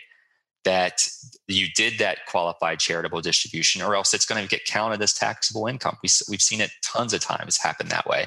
that 0.66 1.08
you 1.46 1.68
did 1.76 1.96
that 2.00 2.26
qualified 2.26 2.80
charitable 2.80 3.20
distribution, 3.20 3.80
or 3.82 3.94
else 3.94 4.12
it's 4.12 4.26
going 4.26 4.42
to 4.42 4.48
get 4.48 4.64
counted 4.64 5.00
as 5.00 5.14
taxable 5.14 5.68
income. 5.68 5.96
We, 6.02 6.08
have 6.32 6.42
seen 6.42 6.60
it 6.60 6.72
tons 6.82 7.14
of 7.14 7.20
times 7.20 7.56
happen 7.56 7.86
that 7.88 8.06
way. 8.08 8.26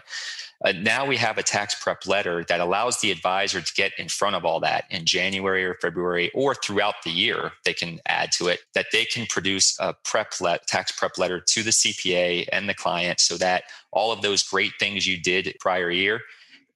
Uh, 0.64 0.72
now 0.72 1.06
we 1.06 1.18
have 1.18 1.38
a 1.38 1.44
tax 1.44 1.76
prep 1.82 2.06
letter 2.08 2.46
that 2.48 2.62
allows 2.62 3.00
the 3.00 3.12
advisor 3.12 3.62
to 3.62 3.74
get 3.74 3.92
in 3.98 4.08
front 4.08 4.36
of 4.38 4.46
all 4.46 4.62
that 4.62 4.86
in 4.90 5.06
January 5.06 5.66
or 5.66 5.76
February 5.82 6.32
or 6.34 6.56
throughout 6.56 6.96
the 7.04 7.12
year. 7.12 7.52
They 7.66 7.74
can 7.74 8.00
add 8.08 8.32
to 8.34 8.48
it 8.48 8.62
that 8.74 8.88
they 8.92 9.06
can 9.06 9.26
produce 9.28 9.78
a 9.80 9.94
prep 10.06 10.34
let, 10.40 10.66
tax 10.68 10.94
prep 10.94 11.18
letter 11.18 11.42
to 11.42 11.64
the 11.64 11.72
CPA 11.72 12.48
and 12.52 12.70
the 12.70 12.74
client 12.74 13.20
so 13.20 13.38
that 13.38 13.64
all 13.92 14.12
of 14.12 14.22
those 14.22 14.44
great 14.44 14.74
things 14.80 15.06
you 15.06 15.22
did 15.22 15.54
prior 15.60 15.92
year 15.92 16.22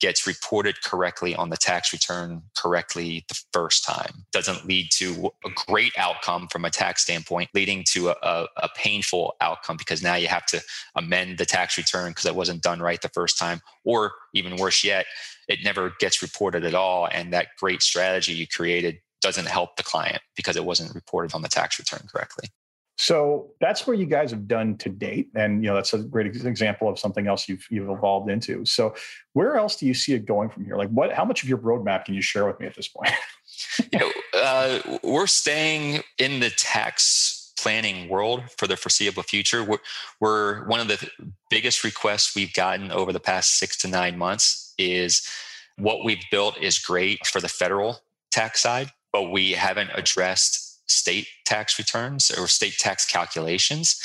gets 0.04 0.28
reported 0.28 0.82
correctly 0.82 1.34
on 1.34 1.50
the 1.50 1.56
tax 1.56 1.94
return 1.94 2.42
correctly 2.58 3.24
the 3.30 3.40
first 3.54 3.86
time. 3.86 4.26
Doesn't 4.34 4.66
lead 4.66 4.90
to 4.98 5.32
a 5.46 5.50
great 5.66 5.94
outcome 5.98 6.50
from 6.52 6.66
a 6.66 6.70
tax 6.70 7.04
standpoint 7.04 7.50
leading 7.54 7.86
to 7.94 8.10
a, 8.10 8.16
a, 8.22 8.48
a 8.58 8.70
painful 8.76 9.34
outcome 9.40 9.78
because 9.78 10.04
now 10.04 10.16
you 10.16 10.28
have 10.28 10.46
to 10.48 10.62
amend 10.96 11.38
the 11.38 11.46
tax 11.46 11.78
return 11.78 12.12
because 12.12 12.26
it 12.26 12.36
wasn't 12.36 12.62
done 12.62 12.82
right 12.82 13.02
the 13.02 13.08
first 13.08 13.40
time 13.40 13.62
or 13.86 14.12
even 14.34 14.58
worse 14.58 14.84
yet 14.84 15.06
it 15.48 15.60
never 15.64 15.94
gets 16.02 16.22
reported 16.22 16.66
at 16.66 16.76
all 16.76 17.08
and 17.14 17.32
that 17.32 17.48
great 17.58 17.82
strategy 17.82 18.34
you 18.34 18.46
created 18.46 18.98
doesn't 19.22 19.48
help 19.48 19.78
the 19.78 19.84
client 19.84 20.22
because 20.36 20.58
it 20.58 20.66
wasn't 20.66 20.94
reported 20.94 21.34
on 21.34 21.42
the 21.42 21.48
tax 21.48 21.80
return 21.80 22.06
correctly 22.12 22.50
so 22.98 23.52
that's 23.60 23.88
where 23.88 23.96
you 23.96 24.06
guys 24.06 24.32
have 24.32 24.48
done 24.48 24.78
to 24.78 24.90
date, 24.90 25.30
and 25.36 25.64
you 25.64 25.70
know 25.70 25.76
that's 25.76 25.94
a 25.94 26.00
great 26.00 26.28
example 26.28 26.88
of 26.88 27.00
something 27.00 27.28
else 27.28 27.50
you've 27.50 27.66
you've 27.70 27.90
evolved 27.90 28.30
into. 28.30 28.66
So 28.66 28.94
where 29.34 29.56
else 29.56 29.76
do 29.76 29.88
you 29.88 29.94
see 29.94 30.14
it 30.14 30.26
going 30.26 30.50
from 30.50 30.66
here? 30.66 30.78
Like 30.78 30.90
what? 30.90 31.12
How 31.12 31.26
much 31.26 31.44
of 31.44 31.50
your 31.50 31.58
roadmap 31.58 32.06
can 32.06 32.14
you 32.14 32.22
share 32.22 32.46
with 32.46 32.60
me 32.60 32.68
at 32.68 32.76
this 32.76 32.88
point? 32.88 33.12
you 33.92 34.00
know, 34.00 34.12
uh, 34.36 34.98
we're 35.04 35.28
staying 35.28 36.02
in 36.20 36.40
the 36.40 36.52
tax 36.52 37.54
planning 37.64 38.10
world 38.10 38.44
for 38.58 38.68
the 38.68 38.76
foreseeable 38.76 39.24
future. 39.24 39.64
We're, 39.64 39.78
we're 40.20 40.66
one 40.66 40.82
of 40.82 40.90
the 40.90 41.10
biggest 41.50 41.84
requests 41.84 42.36
we've 42.36 42.54
gotten 42.54 42.92
over 42.92 43.14
the 43.14 43.22
past 43.22 43.58
six 43.58 43.78
to 43.80 43.88
nine 43.88 44.18
months 44.18 44.74
is 44.78 45.26
what 45.78 46.04
we've 46.04 46.24
built 46.30 46.58
is 46.62 46.78
great 46.78 47.26
for 47.26 47.40
the 47.40 47.48
federal 47.48 48.00
tax 48.32 48.62
side, 48.62 48.92
but 49.14 49.32
we 49.32 49.54
haven't 49.54 49.92
addressed 49.94 50.63
state 50.88 51.28
tax 51.46 51.78
returns 51.80 52.32
or 52.32 52.48
state 52.48 52.78
tax 52.78 53.06
calculations. 53.06 54.02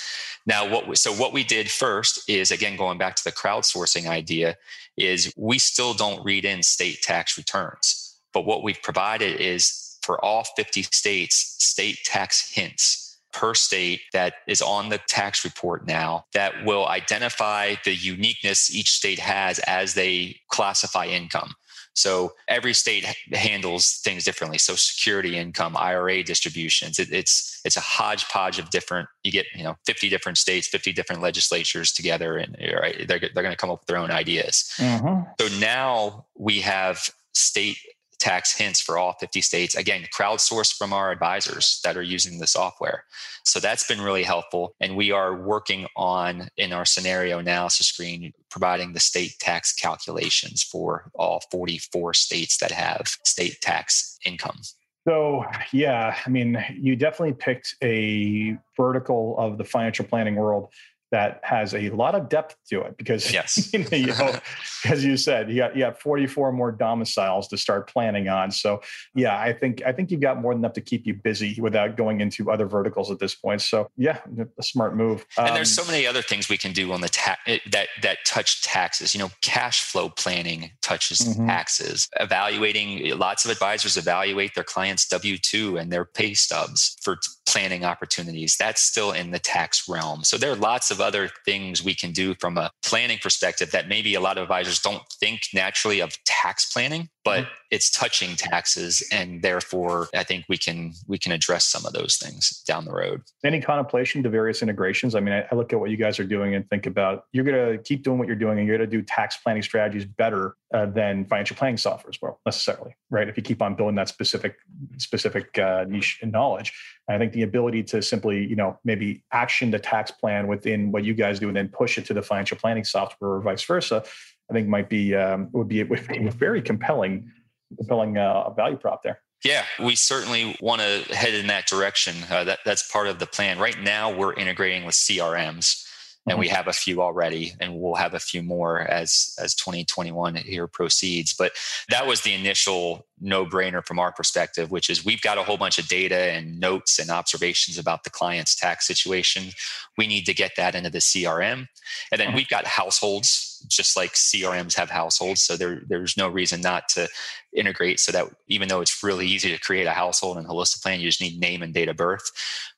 Now, 0.47 0.69
what 0.71 0.89
we, 0.89 0.97
so 0.97 1.13
what 1.13 1.33
we 1.33 1.45
did 1.45 1.71
first 1.71 2.29
is 2.29 2.51
again 2.51 2.77
going 2.77 2.99
back 2.99 3.17
to 3.17 3.25
the 3.25 3.33
crowdsourcing 3.33 4.09
idea 4.09 4.57
is 4.97 5.33
we 5.37 5.59
still 5.59 5.95
don't 5.95 6.25
read 6.25 6.45
in 6.45 6.63
state 6.63 7.03
tax 7.03 7.37
returns, 7.37 8.17
but 8.33 8.45
what 8.45 8.63
we've 8.63 8.83
provided 8.83 9.41
is 9.41 9.99
for 10.03 10.23
all 10.25 10.45
50 10.57 10.83
states 10.85 11.57
state 11.59 11.99
tax 12.05 12.51
hints 12.51 13.09
per 13.33 13.55
state 13.55 14.01
that 14.13 14.35
is 14.47 14.63
on 14.63 14.89
the 14.89 14.99
tax 15.07 15.45
report 15.45 15.87
now 15.87 16.25
that 16.33 16.65
will 16.65 16.89
identify 16.89 17.75
the 17.85 17.95
uniqueness 17.95 18.75
each 18.75 18.91
state 18.91 19.19
has 19.19 19.59
as 19.61 19.95
they 19.95 20.41
classify 20.49 21.05
income. 21.05 21.55
So 21.99 22.33
every 22.47 22.75
state 22.75 23.05
handles 23.33 24.01
things 24.05 24.25
differently. 24.25 24.59
So 24.59 24.75
security 24.77 25.37
income, 25.37 25.77
IRA 25.77 26.23
distributions, 26.23 26.99
it, 26.99 27.13
it's 27.13 27.61
it's 27.65 27.77
a 27.77 27.81
hodgepodge 27.81 28.59
of 28.59 28.71
different. 28.71 29.09
You 29.25 29.33
get 29.33 29.47
you 29.55 29.65
know 29.65 29.77
50 29.87 30.09
different 30.09 30.39
states, 30.39 30.69
50 30.69 30.93
different 30.93 31.23
legislatures 31.23 31.93
together, 31.93 32.37
and 32.37 32.57
right, 32.81 33.07
they're 33.07 33.19
they're 33.19 33.43
going 33.43 33.51
to 33.51 33.57
come 33.57 33.71
up 33.71 33.81
with 33.81 33.87
their 33.87 33.99
own 33.99 34.11
ideas. 34.11 34.73
Mm-hmm. 34.77 35.31
So 35.41 35.59
now 35.59 36.27
we 36.37 36.61
have 36.61 37.11
state 37.33 37.79
tax 38.19 38.57
hints 38.57 38.81
for 38.81 38.99
all 38.99 39.15
50 39.15 39.41
states. 39.41 39.75
Again, 39.75 40.05
crowdsourced 40.17 40.77
from 40.77 40.93
our 40.93 41.11
advisors 41.11 41.81
that 41.85 41.97
are 41.97 42.03
using 42.03 42.39
the 42.39 42.47
software. 42.47 43.05
So 43.45 43.61
that's 43.61 43.87
been 43.87 44.01
really 44.01 44.23
helpful. 44.23 44.75
And 44.81 44.97
we 44.97 45.11
are 45.11 45.37
working 45.37 45.87
on, 45.97 46.49
in 46.57 46.73
our 46.73 46.85
scenario 46.85 47.39
analysis 47.39 47.87
screen, 47.87 48.33
providing 48.51 48.93
the 48.93 49.01
state 49.01 49.35
tax 49.41 49.73
calculations 49.73 50.63
for 50.63 51.11
all 51.15 51.43
44 51.51 52.15
states 52.15 52.59
that 52.59 52.73
have 52.73 53.07
state 53.25 53.61
tax 53.61 54.19
income. 54.25 54.59
So, 55.07 55.45
yeah, 55.73 56.17
I 56.27 56.29
mean, 56.29 56.63
you 56.75 56.95
definitely 56.95 57.33
picked 57.33 57.77
a 57.83 58.59
vertical 58.77 59.39
of 59.39 59.57
the 59.57 59.65
financial 59.65 60.05
planning 60.05 60.35
world 60.35 60.71
that 61.11 61.41
has 61.43 61.75
a 61.75 61.91
lot 61.91 62.15
of 62.15 62.29
depth 62.29 62.57
to 62.69 62.83
it 62.83 62.97
because 62.97 63.33
yes. 63.33 63.73
you 63.73 64.07
know, 64.07 64.39
as 64.85 65.05
you 65.05 65.17
said 65.17 65.51
you 65.51 65.57
got 65.57 65.75
you 65.75 65.81
got 65.83 66.01
44 66.01 66.53
more 66.53 66.73
domiciles 66.73 67.49
to 67.49 67.57
start 67.57 67.89
planning 67.89 68.29
on. 68.29 68.51
So 68.51 68.81
yeah 69.15 69.39
i 69.39 69.53
think 69.53 69.83
i 69.87 69.93
think 69.93 70.11
you've 70.11 70.21
got 70.21 70.41
more 70.41 70.53
than 70.53 70.61
enough 70.61 70.75
to 70.75 70.81
keep 70.81 71.07
you 71.07 71.15
busy 71.15 71.59
without 71.61 71.97
going 71.97 72.21
into 72.21 72.51
other 72.51 72.67
verticals 72.67 73.11
at 73.11 73.19
this 73.19 73.35
point. 73.35 73.63
So 73.63 73.91
yeah 73.97 74.19
a 74.59 74.63
smart 74.63 74.97
move. 74.97 75.27
Um, 75.37 75.47
and 75.47 75.57
there's 75.57 75.77
um, 75.79 75.85
so 75.85 75.91
many 75.91 76.07
other 76.07 76.23
things 76.23 76.49
we 76.49 76.57
can 76.57 76.73
do 76.73 76.93
on 76.93 77.01
the 77.01 77.09
tax 77.09 77.41
that 77.71 77.89
that 78.03 78.19
touch 78.27 78.63
taxes. 78.63 79.15
You 79.15 79.21
know 79.21 79.31
cash 79.43 79.83
flow 79.83 80.09
planning 80.09 80.71
touches 80.83 81.21
mm-hmm. 81.21 81.47
taxes. 81.47 82.09
Evaluating 82.21 83.17
lots 83.19 83.45
of 83.45 83.51
advisors 83.51 83.97
evaluate 83.97 84.55
their 84.55 84.65
clients 84.65 85.07
w2 85.09 85.81
and 85.81 85.93
their 85.93 86.05
pay 86.05 86.35
stubs 86.35 86.97
for 87.03 87.19
planning 87.47 87.85
opportunities. 87.85 88.57
That's 88.59 88.83
still 88.83 89.13
in 89.13 89.31
the 89.31 89.39
tax 89.39 89.89
realm. 89.89 90.25
So 90.25 90.37
there 90.37 90.53
are 90.53 90.57
lots 90.57 90.91
of 90.91 90.98
of 90.99 91.05
other 91.05 91.31
things 91.45 91.85
we 91.85 91.95
can 91.95 92.13
do 92.13 92.35
from 92.41 92.59
a 92.59 92.71
planning 92.85 93.19
perspective 93.19 93.71
that 93.71 93.89
maybe 93.89 94.15
a 94.15 94.21
lot 94.21 94.37
of 94.37 94.43
advisors 94.43 94.81
don't 94.81 95.03
think 95.21 95.43
naturally 95.55 96.01
of 96.01 96.13
tax 96.25 96.73
planning 96.73 97.09
but 97.25 97.41
mm-hmm. 97.41 97.53
it's 97.71 97.91
touching 97.91 98.37
taxes 98.37 99.07
and 99.13 99.43
therefore 99.43 100.09
i 100.15 100.25
think 100.25 100.45
we 100.49 100.57
can 100.57 100.93
we 101.07 101.19
can 101.19 101.33
address 101.33 101.65
some 101.65 101.85
of 101.87 101.93
those 101.93 102.17
things 102.17 102.63
down 102.67 102.85
the 102.85 102.93
road. 102.93 103.23
Any 103.45 103.61
contemplation 103.61 104.23
to 104.23 104.29
various 104.29 104.63
integrations? 104.63 105.15
I 105.15 105.21
mean 105.21 105.35
i, 105.35 105.47
I 105.51 105.55
look 105.55 105.73
at 105.73 105.81
what 105.81 105.91
you 105.91 105.97
guys 105.97 106.19
are 106.19 106.25
doing 106.25 106.55
and 106.55 106.69
think 106.71 106.87
about 106.87 107.25
you're 107.33 107.45
going 107.45 107.77
to 107.77 107.83
keep 107.83 108.03
doing 108.03 108.19
what 108.19 108.27
you're 108.27 108.37
doing 108.37 108.59
and 108.59 108.67
you're 108.67 108.79
going 108.79 108.91
to 108.91 108.97
do 108.97 109.03
tax 109.03 109.37
planning 109.37 109.63
strategies 109.63 110.05
better 110.05 110.57
uh, 110.75 110.87
than 110.87 111.25
financial 111.27 111.57
planning 111.57 111.77
software 111.77 112.11
as 112.11 112.19
well 112.21 112.41
necessarily 112.45 112.95
right? 113.11 113.29
If 113.29 113.37
you 113.37 113.43
keep 113.43 113.63
on 113.63 113.75
building 113.75 113.97
that 113.97 114.09
specific 114.09 114.57
specific 114.97 115.59
uh, 115.59 115.85
niche 115.89 116.19
and 116.23 116.33
knowledge 116.33 116.73
I 117.09 117.19
think 117.19 117.33
the 117.33 117.43
ability 117.43 117.83
to 117.85 118.03
simply, 118.03 118.45
you 118.47 118.57
know, 118.57 118.79
maybe 118.85 119.25
action 119.33 119.71
the 119.71 119.79
tax 119.79 120.11
plan 120.11 120.47
within 120.47 120.93
what 120.93 121.05
you 121.05 121.15
guys 121.15 121.41
do 121.41 121.49
and 121.49 121.57
then 121.57 121.69
push 121.69 121.97
it 121.97 122.05
to 122.07 122.15
the 122.15 122.23
financial 122.23 122.59
planning 122.59 122.85
software 122.85 123.33
or 123.33 123.41
vice 123.41 123.65
versa, 123.65 124.05
I 124.51 124.53
think 124.53 124.69
might 124.69 124.89
be 124.89 125.15
um, 125.15 125.49
would 125.53 125.69
be, 125.69 125.83
would 125.83 126.07
be 126.07 126.27
a 126.27 126.31
very 126.31 126.61
compelling 126.61 127.31
compelling 127.77 128.17
uh, 128.17 128.51
value 128.51 128.77
prop 128.77 129.03
there. 129.03 129.21
Yeah, 129.45 129.65
we 129.79 129.95
certainly 129.95 130.57
want 130.61 130.81
to 130.81 131.15
head 131.15 131.35
in 131.35 131.47
that 131.47 131.67
direction. 131.67 132.17
Uh, 132.31 132.45
that 132.45 132.59
that's 132.65 132.91
part 132.91 133.07
of 133.07 133.19
the 133.19 133.27
plan. 133.27 133.59
Right 133.59 133.81
now, 133.81 134.15
we're 134.15 134.35
integrating 134.35 134.85
with 134.85 134.95
CRMs 134.95 135.88
and 136.29 136.39
we 136.39 136.47
mm-hmm. 136.47 136.57
have 136.57 136.69
a 136.69 136.73
few 136.73 137.03
already 137.03 137.53
and 137.61 137.79
we'll 137.79 137.95
have 137.95 138.15
a 138.15 138.21
few 138.21 138.43
more 138.43 138.81
as 138.81 139.35
as 139.39 139.55
2021 139.55 140.37
here 140.37 140.67
proceeds. 140.67 141.33
But 141.33 141.53
that 141.89 142.07
was 142.07 142.23
the 142.23 142.35
initial 142.35 143.07
no 143.21 143.45
brainer 143.45 143.85
from 143.85 143.99
our 143.99 144.13
perspective 144.13 144.71
which 144.71 144.89
is 144.89 145.05
we've 145.05 145.21
got 145.23 145.39
a 145.39 145.43
whole 145.43 145.57
bunch 145.57 145.79
of 145.79 145.89
data 145.89 146.17
and 146.17 146.61
notes 146.61 146.99
and 146.99 147.11
observations 147.11 147.77
about 147.77 148.05
the 148.05 148.11
client's 148.11 148.55
tax 148.55 148.87
situation. 148.87 149.53
We 149.97 150.07
need 150.07 150.25
to 150.27 150.35
get 150.35 150.53
that 150.57 150.75
into 150.75 150.91
the 150.91 150.99
crm 150.99 151.67
and 152.13 152.21
then 152.21 152.29
mm-hmm. 152.29 152.37
we've 152.37 152.49
got 152.49 152.67
households 152.67 153.65
just 153.69 153.97
like 153.97 154.13
crms 154.13 154.77
have 154.77 154.91
households. 154.91 155.43
So 155.43 155.57
there, 155.57 155.83
there's 155.89 156.17
no 156.17 156.29
reason 156.29 156.61
not 156.61 156.89
to 156.91 157.09
integrate 157.53 157.99
so 157.99 158.13
that 158.13 158.27
even 158.47 158.69
though 158.69 158.81
it's 158.81 159.03
really 159.03 159.27
easy 159.27 159.51
to 159.51 159.59
create 159.61 159.87
a 159.87 159.93
household 159.93 160.39
and 160.39 160.47
Holistiplan 160.47 161.01
you 161.01 161.09
just 161.09 161.21
need 161.21 161.41
name 161.41 161.63
and 161.63 161.75
date 161.75 161.89
of 161.89 161.97
birth. 161.97 162.31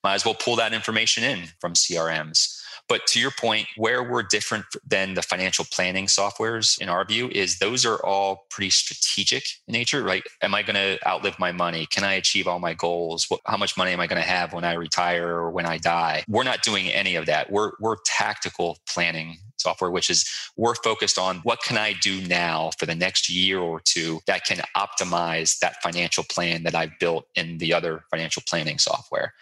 Might 0.02 0.14
as 0.14 0.24
well 0.24 0.34
pull 0.34 0.56
that 0.56 0.72
information 0.72 1.22
in 1.22 1.48
from 1.60 1.74
crms 1.74 2.59
but 2.90 3.06
to 3.06 3.20
your 3.20 3.30
point, 3.30 3.68
where 3.76 4.02
we're 4.02 4.24
different 4.24 4.64
than 4.84 5.14
the 5.14 5.22
financial 5.22 5.64
planning 5.70 6.06
softwares, 6.06 6.76
in 6.80 6.88
our 6.88 7.04
view, 7.04 7.28
is 7.28 7.60
those 7.60 7.86
are 7.86 8.04
all 8.04 8.46
pretty 8.50 8.70
strategic 8.70 9.44
in 9.68 9.74
nature, 9.74 10.02
right? 10.02 10.24
Am 10.42 10.56
I 10.56 10.64
going 10.64 10.74
to 10.74 10.98
outlive 11.08 11.38
my 11.38 11.52
money? 11.52 11.86
Can 11.86 12.02
I 12.02 12.14
achieve 12.14 12.48
all 12.48 12.58
my 12.58 12.74
goals? 12.74 13.26
What, 13.28 13.42
how 13.46 13.56
much 13.56 13.76
money 13.76 13.92
am 13.92 14.00
I 14.00 14.08
going 14.08 14.20
to 14.20 14.28
have 14.28 14.52
when 14.52 14.64
I 14.64 14.72
retire 14.72 15.28
or 15.28 15.52
when 15.52 15.66
I 15.66 15.78
die? 15.78 16.24
We're 16.26 16.42
not 16.42 16.64
doing 16.64 16.88
any 16.88 17.14
of 17.14 17.26
that. 17.26 17.52
We're, 17.52 17.70
we're 17.78 17.94
tactical 18.04 18.78
planning 18.92 19.36
software, 19.60 19.90
which 19.90 20.10
is 20.10 20.28
we're 20.56 20.74
focused 20.74 21.18
on 21.18 21.36
what 21.38 21.62
can 21.62 21.76
I 21.76 21.94
do 22.02 22.20
now 22.26 22.70
for 22.78 22.86
the 22.86 22.94
next 22.94 23.28
year 23.28 23.58
or 23.58 23.80
two 23.80 24.20
that 24.26 24.44
can 24.44 24.58
optimize 24.76 25.58
that 25.60 25.82
financial 25.82 26.24
plan 26.24 26.62
that 26.64 26.74
I've 26.74 26.98
built 26.98 27.26
in 27.34 27.58
the 27.58 27.72
other 27.72 28.04
financial 28.10 28.42
planning 28.48 28.78
software. 28.78 29.34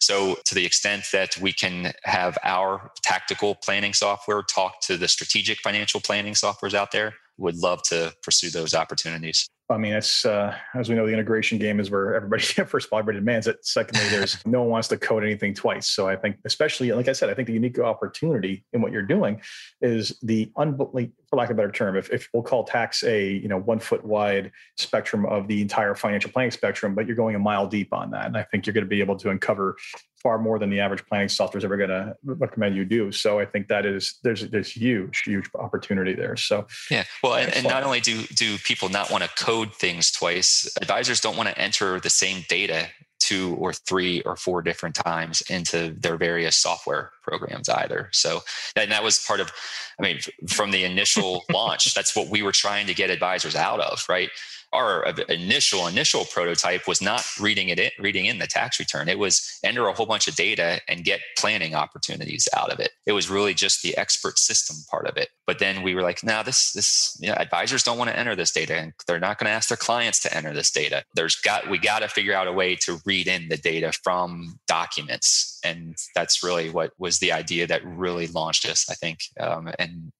So, 0.00 0.36
to 0.44 0.54
the 0.54 0.64
extent 0.64 1.04
that 1.12 1.36
we 1.38 1.52
can 1.52 1.92
have 2.04 2.38
our 2.44 2.90
tactical 3.02 3.54
planning 3.54 3.92
software 3.92 4.42
talk 4.42 4.80
to 4.82 4.96
the 4.96 5.08
strategic 5.08 5.60
financial 5.60 6.00
planning 6.00 6.34
softwares 6.34 6.74
out 6.74 6.92
there, 6.92 7.14
would 7.36 7.56
love 7.56 7.82
to 7.82 8.14
pursue 8.22 8.50
those 8.50 8.74
opportunities. 8.74 9.48
I 9.70 9.78
mean, 9.78 9.94
it's 9.94 10.26
uh, 10.26 10.54
as 10.74 10.90
we 10.90 10.94
know, 10.94 11.06
the 11.06 11.12
integration 11.12 11.56
game 11.58 11.80
is 11.80 11.90
where 11.90 12.14
everybody 12.14 12.42
first 12.66 12.86
of 12.86 12.92
all 12.92 12.98
everybody 12.98 13.18
demands 13.18 13.46
it. 13.46 13.64
Secondly, 13.64 14.06
there's 14.10 14.36
no 14.46 14.60
one 14.60 14.70
wants 14.70 14.88
to 14.88 14.98
code 14.98 15.24
anything 15.24 15.54
twice. 15.54 15.88
So 15.88 16.06
I 16.06 16.16
think, 16.16 16.36
especially 16.44 16.92
like 16.92 17.08
I 17.08 17.12
said, 17.12 17.30
I 17.30 17.34
think 17.34 17.46
the 17.46 17.54
unique 17.54 17.78
opportunity 17.78 18.64
in 18.72 18.82
what 18.82 18.92
you're 18.92 19.02
doing 19.02 19.40
is 19.80 20.18
the 20.22 20.52
unbelievable, 20.56 21.14
for 21.34 21.40
lack 21.40 21.50
of 21.50 21.56
a 21.56 21.56
better 21.56 21.72
term, 21.72 21.96
if, 21.96 22.10
if 22.10 22.28
we'll 22.32 22.42
call 22.42 22.64
tax 22.64 23.02
a 23.02 23.32
you 23.32 23.48
know 23.48 23.58
one 23.58 23.80
foot 23.80 24.04
wide 24.04 24.52
spectrum 24.76 25.26
of 25.26 25.48
the 25.48 25.60
entire 25.60 25.94
financial 25.94 26.30
planning 26.30 26.50
spectrum, 26.50 26.94
but 26.94 27.06
you're 27.06 27.16
going 27.16 27.34
a 27.34 27.38
mile 27.38 27.66
deep 27.66 27.92
on 27.92 28.10
that, 28.12 28.26
and 28.26 28.36
I 28.36 28.44
think 28.44 28.66
you're 28.66 28.74
going 28.74 28.84
to 28.84 28.88
be 28.88 29.00
able 29.00 29.16
to 29.16 29.30
uncover 29.30 29.76
far 30.22 30.38
more 30.38 30.58
than 30.58 30.70
the 30.70 30.80
average 30.80 31.04
planning 31.06 31.28
software 31.28 31.58
is 31.58 31.64
ever 31.64 31.76
going 31.76 31.90
to 31.90 32.16
recommend 32.24 32.74
you 32.74 32.84
do. 32.84 33.12
So 33.12 33.38
I 33.38 33.44
think 33.44 33.68
that 33.68 33.84
is 33.84 34.18
there's 34.22 34.48
there's 34.48 34.70
huge 34.70 35.22
huge 35.22 35.50
opportunity 35.56 36.14
there. 36.14 36.36
So 36.36 36.66
yeah, 36.90 37.04
well, 37.22 37.34
and, 37.34 37.52
and 37.54 37.66
not 37.66 37.82
only 37.82 38.00
do 38.00 38.22
do 38.22 38.56
people 38.58 38.88
not 38.88 39.10
want 39.10 39.24
to 39.24 39.30
code 39.30 39.74
things 39.74 40.12
twice, 40.12 40.72
advisors 40.80 41.20
don't 41.20 41.36
want 41.36 41.48
to 41.48 41.58
enter 41.58 42.00
the 42.00 42.10
same 42.10 42.44
data 42.48 42.88
two 43.24 43.54
or 43.58 43.72
three 43.72 44.20
or 44.22 44.36
four 44.36 44.60
different 44.60 44.94
times 44.94 45.40
into 45.42 45.96
their 45.98 46.18
various 46.18 46.56
software 46.56 47.12
programs 47.22 47.70
either. 47.70 48.10
So, 48.12 48.42
and 48.76 48.92
that 48.92 49.02
was 49.02 49.24
part 49.24 49.40
of, 49.40 49.50
I 49.98 50.02
mean, 50.02 50.20
from 50.46 50.72
the 50.72 50.84
initial 50.84 51.44
launch, 51.52 51.94
that's 51.94 52.14
what 52.14 52.28
we 52.28 52.42
were 52.42 52.52
trying 52.52 52.86
to 52.86 52.94
get 52.94 53.08
advisors 53.08 53.56
out 53.56 53.80
of, 53.80 54.04
right? 54.08 54.28
Our 54.74 55.04
initial 55.28 55.86
initial 55.86 56.24
prototype 56.26 56.86
was 56.88 57.00
not 57.00 57.24
reading 57.40 57.68
it 57.68 57.78
in, 57.78 57.90
reading 57.98 58.26
in 58.26 58.38
the 58.38 58.46
tax 58.46 58.78
return. 58.78 59.08
It 59.08 59.18
was 59.18 59.58
enter 59.64 59.86
a 59.86 59.92
whole 59.92 60.06
bunch 60.06 60.28
of 60.28 60.34
data 60.34 60.80
and 60.88 61.04
get 61.04 61.20
planning 61.38 61.74
opportunities 61.74 62.48
out 62.56 62.72
of 62.72 62.80
it. 62.80 62.90
It 63.06 63.12
was 63.12 63.30
really 63.30 63.54
just 63.54 63.82
the 63.82 63.96
expert 63.96 64.38
system 64.38 64.76
part 64.90 65.06
of 65.06 65.16
it. 65.16 65.28
But 65.46 65.58
then 65.58 65.82
we 65.82 65.94
were 65.94 66.02
like, 66.02 66.24
now 66.24 66.42
this 66.42 66.72
this 66.72 67.16
you 67.20 67.28
know, 67.28 67.34
advisors 67.34 67.82
don't 67.82 67.98
want 67.98 68.10
to 68.10 68.18
enter 68.18 68.34
this 68.34 68.52
data, 68.52 68.74
and 68.74 68.92
they're 69.06 69.20
not 69.20 69.38
going 69.38 69.46
to 69.46 69.52
ask 69.52 69.68
their 69.68 69.76
clients 69.76 70.20
to 70.20 70.36
enter 70.36 70.52
this 70.52 70.70
data. 70.70 71.04
There's 71.14 71.36
got 71.36 71.70
we 71.70 71.78
got 71.78 72.00
to 72.00 72.08
figure 72.08 72.34
out 72.34 72.48
a 72.48 72.52
way 72.52 72.76
to 72.76 73.00
read 73.06 73.28
in 73.28 73.48
the 73.48 73.56
data 73.56 73.92
from 74.02 74.58
documents, 74.66 75.60
and 75.64 75.96
that's 76.14 76.42
really 76.42 76.70
what 76.70 76.92
was 76.98 77.18
the 77.18 77.32
idea 77.32 77.66
that 77.66 77.84
really 77.84 78.26
launched 78.26 78.66
us, 78.66 78.88
I 78.90 78.94
think. 78.94 79.20
Um, 79.38 79.70
and 79.78 80.12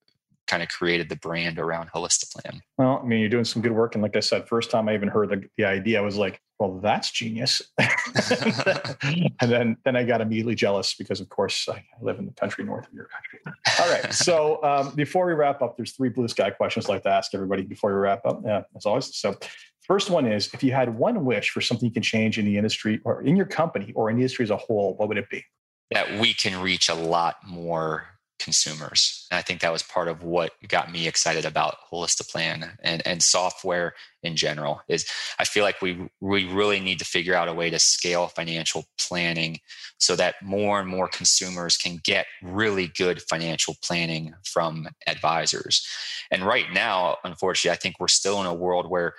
kind 0.47 0.63
of 0.63 0.69
created 0.69 1.09
the 1.09 1.17
brand 1.17 1.59
around 1.59 1.91
Holistiplan. 1.95 2.61
Well, 2.79 3.01
I 3.03 3.07
mean, 3.07 3.21
you're 3.21 3.29
doing 3.29 3.45
some 3.45 3.63
good 3.63 3.73
work. 3.73 3.95
And 3.95 4.03
like 4.03 4.17
I 4.17 4.21
said, 4.21 4.47
first 4.49 4.71
time 4.71 4.89
I 4.89 4.95
even 4.95 5.09
heard 5.09 5.31
the, 5.31 5.45
the 5.57 5.65
idea, 5.65 5.99
I 5.99 6.03
was 6.03 6.17
like, 6.17 6.41
well, 6.59 6.79
that's 6.79 7.11
genius. 7.11 7.63
and 7.79 9.33
then, 9.41 9.77
then 9.85 9.97
I 9.97 10.05
got 10.05 10.21
immediately 10.21 10.55
jealous 10.55 10.95
because 10.95 11.21
of 11.21 11.29
course 11.29 11.69
I 11.69 11.85
live 12.01 12.19
in 12.19 12.27
the 12.27 12.33
country 12.33 12.65
north 12.65 12.87
of 12.87 12.93
your 12.93 13.07
country. 13.07 13.41
All 13.81 13.91
right. 13.91 14.13
so 14.13 14.63
um, 14.63 14.95
before 14.95 15.27
we 15.27 15.33
wrap 15.33 15.63
up, 15.63 15.77
there's 15.77 15.93
three 15.93 16.11
blue 16.11 16.29
sky 16.29 16.51
questions 16.51 16.87
I'd 16.87 16.93
like 16.93 17.03
to 17.05 17.11
ask 17.11 17.35
everybody 17.35 17.63
before 17.63 17.93
we 17.93 17.99
wrap 17.99 18.25
up. 18.25 18.43
Yeah, 18.45 18.63
as 18.77 18.87
always. 18.87 19.17
So 19.17 19.35
first 19.81 20.11
one 20.11 20.27
is 20.27 20.53
if 20.55 20.63
you 20.63 20.73
had 20.73 20.97
one 20.97 21.25
wish 21.25 21.51
for 21.51 21.61
something 21.61 21.89
you 21.89 21.93
can 21.93 22.03
change 22.03 22.39
in 22.39 22.45
the 22.45 22.57
industry 22.57 23.01
or 23.05 23.23
in 23.23 23.37
your 23.37 23.47
company 23.47 23.93
or 23.95 24.11
in 24.11 24.17
the 24.17 24.23
industry 24.23 24.45
as 24.45 24.51
a 24.51 24.57
whole, 24.57 24.95
what 24.97 25.09
would 25.09 25.19
it 25.19 25.29
be? 25.31 25.45
That 25.91 26.21
we 26.21 26.35
can 26.35 26.61
reach 26.61 26.89
a 26.89 26.95
lot 26.95 27.37
more 27.47 28.14
consumers. 28.45 29.27
And 29.31 29.39
I 29.39 29.43
think 29.43 29.61
that 29.61 29.73
was 29.73 29.83
part 29.83 30.07
of 30.07 30.23
what 30.23 30.53
got 30.69 30.93
me 30.93 31.09
excited 31.09 31.45
about 31.45 31.79
Holistiplan 31.91 32.77
and, 32.83 33.03
and 33.07 33.23
software 33.23 33.95
in 34.23 34.37
general 34.37 34.83
is 34.89 35.07
I 35.39 35.45
feel 35.45 35.65
like 35.65 35.83
we 35.83 36.09
we 36.21 36.45
really 36.45 36.81
need 36.81 36.99
to 36.99 37.05
figure 37.05 37.35
out 37.35 37.49
a 37.49 37.55
way 37.55 37.71
to 37.71 37.79
scale 37.79 38.29
financial 38.29 38.85
planning 38.99 39.59
so 39.99 40.15
that 40.17 40.37
more 40.43 40.79
and 40.79 40.89
more 40.89 41.09
consumers 41.09 41.77
can 41.77 42.01
get 42.05 42.27
really 42.43 42.89
good 42.89 43.23
financial 43.23 43.75
planning 43.83 44.35
from 44.45 44.89
advisors. 45.07 45.87
And 46.31 46.45
right 46.45 46.71
now, 46.73 47.17
unfortunately, 47.25 47.75
I 47.75 47.81
think 47.81 47.99
we're 47.99 48.09
still 48.09 48.41
in 48.41 48.47
a 48.47 48.55
world 48.55 48.91
where 48.91 49.15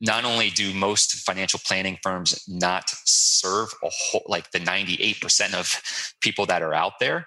not 0.00 0.24
only 0.24 0.48
do 0.50 0.72
most 0.72 1.12
financial 1.12 1.60
planning 1.64 1.98
firms 2.02 2.42
not 2.48 2.84
serve 3.04 3.68
a 3.84 3.90
whole 3.90 4.22
like 4.26 4.50
the 4.50 4.58
98% 4.58 5.54
of 5.54 6.14
people 6.20 6.46
that 6.46 6.62
are 6.62 6.74
out 6.74 6.98
there 7.00 7.26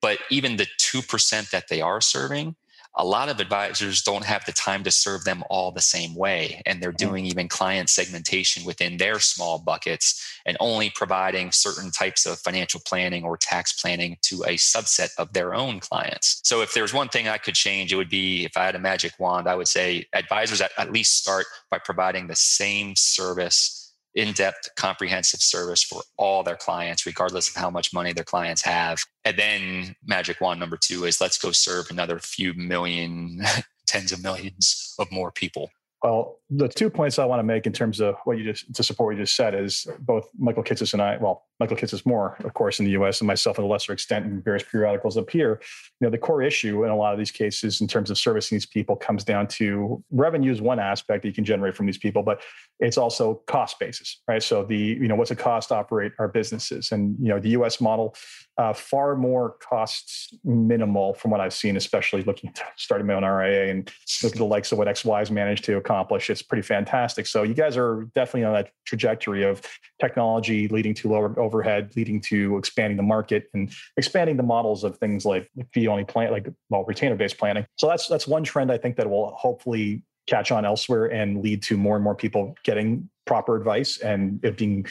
but 0.00 0.18
even 0.30 0.56
the 0.56 0.66
2% 0.78 1.50
that 1.50 1.68
they 1.68 1.80
are 1.80 2.00
serving, 2.00 2.56
a 2.96 3.04
lot 3.04 3.28
of 3.28 3.38
advisors 3.38 4.02
don't 4.02 4.24
have 4.24 4.44
the 4.44 4.52
time 4.52 4.82
to 4.82 4.90
serve 4.90 5.24
them 5.24 5.44
all 5.48 5.70
the 5.70 5.80
same 5.80 6.14
way. 6.14 6.60
And 6.66 6.82
they're 6.82 6.92
doing 6.92 7.24
even 7.24 7.48
client 7.48 7.88
segmentation 7.88 8.64
within 8.64 8.96
their 8.96 9.20
small 9.20 9.58
buckets 9.58 10.40
and 10.44 10.56
only 10.58 10.90
providing 10.90 11.52
certain 11.52 11.92
types 11.92 12.26
of 12.26 12.40
financial 12.40 12.80
planning 12.84 13.24
or 13.24 13.36
tax 13.36 13.72
planning 13.72 14.16
to 14.22 14.42
a 14.42 14.56
subset 14.56 15.10
of 15.18 15.32
their 15.32 15.54
own 15.54 15.78
clients. 15.78 16.40
So, 16.44 16.62
if 16.62 16.74
there's 16.74 16.92
one 16.92 17.08
thing 17.08 17.28
I 17.28 17.38
could 17.38 17.54
change, 17.54 17.92
it 17.92 17.96
would 17.96 18.10
be 18.10 18.44
if 18.44 18.56
I 18.56 18.66
had 18.66 18.74
a 18.74 18.80
magic 18.80 19.12
wand, 19.20 19.48
I 19.48 19.54
would 19.54 19.68
say 19.68 20.06
advisors 20.12 20.60
at, 20.60 20.72
at 20.76 20.92
least 20.92 21.16
start 21.16 21.46
by 21.70 21.78
providing 21.78 22.26
the 22.26 22.36
same 22.36 22.96
service 22.96 23.79
in-depth 24.14 24.70
comprehensive 24.76 25.40
service 25.40 25.82
for 25.82 26.02
all 26.16 26.42
their 26.42 26.56
clients 26.56 27.06
regardless 27.06 27.48
of 27.48 27.54
how 27.54 27.70
much 27.70 27.94
money 27.94 28.12
their 28.12 28.24
clients 28.24 28.62
have. 28.62 28.98
And 29.24 29.36
then 29.36 29.94
magic 30.04 30.40
wand 30.40 30.58
number 30.58 30.76
two 30.76 31.04
is 31.04 31.20
let's 31.20 31.38
go 31.38 31.52
serve 31.52 31.86
another 31.90 32.18
few 32.18 32.54
million 32.54 33.42
tens 33.86 34.12
of 34.12 34.22
millions 34.22 34.94
of 34.98 35.10
more 35.12 35.30
people. 35.30 35.70
Well, 36.02 36.39
the 36.50 36.68
two 36.68 36.90
points 36.90 37.18
I 37.18 37.24
want 37.24 37.38
to 37.38 37.44
make 37.44 37.66
in 37.66 37.72
terms 37.72 38.00
of 38.00 38.16
what 38.24 38.36
you 38.36 38.44
just 38.44 38.74
to 38.74 38.82
support 38.82 39.08
what 39.08 39.18
you 39.18 39.22
just 39.22 39.36
said 39.36 39.54
is 39.54 39.86
both 40.00 40.28
Michael 40.36 40.64
Kitces 40.64 40.92
and 40.92 41.00
I, 41.00 41.16
well, 41.16 41.46
Michael 41.60 41.76
Kitces 41.76 42.04
more, 42.04 42.36
of 42.42 42.54
course, 42.54 42.80
in 42.80 42.86
the 42.86 42.90
US 42.92 43.20
and 43.20 43.28
myself 43.28 43.58
at 43.58 43.64
a 43.64 43.68
lesser 43.68 43.92
extent 43.92 44.24
in 44.24 44.42
various 44.42 44.64
periodicals 44.64 45.16
up 45.16 45.30
here. 45.30 45.60
You 46.00 46.06
know, 46.06 46.10
the 46.10 46.18
core 46.18 46.42
issue 46.42 46.84
in 46.84 46.90
a 46.90 46.96
lot 46.96 47.12
of 47.12 47.18
these 47.18 47.30
cases 47.30 47.80
in 47.80 47.86
terms 47.86 48.10
of 48.10 48.18
servicing 48.18 48.56
these 48.56 48.66
people 48.66 48.96
comes 48.96 49.22
down 49.22 49.46
to 49.48 50.02
revenue 50.10 50.50
is 50.50 50.60
one 50.60 50.80
aspect 50.80 51.22
that 51.22 51.28
you 51.28 51.34
can 51.34 51.44
generate 51.44 51.76
from 51.76 51.86
these 51.86 51.98
people, 51.98 52.22
but 52.22 52.40
it's 52.80 52.98
also 52.98 53.42
cost 53.46 53.78
basis, 53.78 54.20
right? 54.26 54.42
So 54.42 54.64
the, 54.64 54.76
you 54.76 55.06
know, 55.06 55.14
what's 55.14 55.30
it 55.30 55.38
cost 55.38 55.68
to 55.68 55.76
operate 55.76 56.12
our 56.18 56.28
businesses? 56.28 56.90
And, 56.90 57.16
you 57.20 57.28
know, 57.28 57.38
the 57.38 57.50
US 57.50 57.80
model, 57.80 58.16
uh, 58.58 58.72
far 58.72 59.16
more 59.16 59.56
cost 59.60 60.36
minimal 60.44 61.14
from 61.14 61.30
what 61.30 61.40
I've 61.40 61.54
seen, 61.54 61.76
especially 61.76 62.22
looking 62.24 62.52
starting 62.76 63.06
my 63.06 63.14
own 63.14 63.24
RIA 63.24 63.70
and 63.70 63.90
look 64.22 64.32
at 64.32 64.38
the 64.38 64.44
likes 64.44 64.72
of 64.72 64.78
what 64.78 64.88
XY's 64.88 65.30
managed 65.30 65.64
to 65.64 65.76
accomplish. 65.76 66.28
It's 66.28 66.39
pretty 66.42 66.62
fantastic. 66.62 67.26
So 67.26 67.42
you 67.42 67.54
guys 67.54 67.76
are 67.76 68.08
definitely 68.14 68.44
on 68.44 68.54
that 68.54 68.70
trajectory 68.86 69.44
of 69.44 69.62
technology 70.00 70.68
leading 70.68 70.94
to 70.94 71.08
lower 71.08 71.38
overhead, 71.38 71.92
leading 71.96 72.20
to 72.22 72.58
expanding 72.58 72.96
the 72.96 73.02
market 73.02 73.48
and 73.54 73.70
expanding 73.96 74.36
the 74.36 74.42
models 74.42 74.84
of 74.84 74.98
things 74.98 75.24
like 75.24 75.48
fee 75.72 75.88
only 75.88 76.04
plan, 76.04 76.30
like 76.30 76.48
well, 76.68 76.84
retainer 76.84 77.16
based 77.16 77.38
planning. 77.38 77.66
So 77.76 77.88
that's 77.88 78.08
that's 78.08 78.26
one 78.26 78.44
trend 78.44 78.70
I 78.70 78.78
think 78.78 78.96
that 78.96 79.08
will 79.08 79.34
hopefully 79.36 80.02
catch 80.26 80.52
on 80.52 80.64
elsewhere 80.64 81.06
and 81.06 81.42
lead 81.42 81.62
to 81.64 81.76
more 81.76 81.96
and 81.96 82.04
more 82.04 82.14
people 82.14 82.54
getting 82.62 83.08
proper 83.26 83.56
advice 83.56 83.98
and 83.98 84.44
it 84.44 84.56
being 84.56 84.86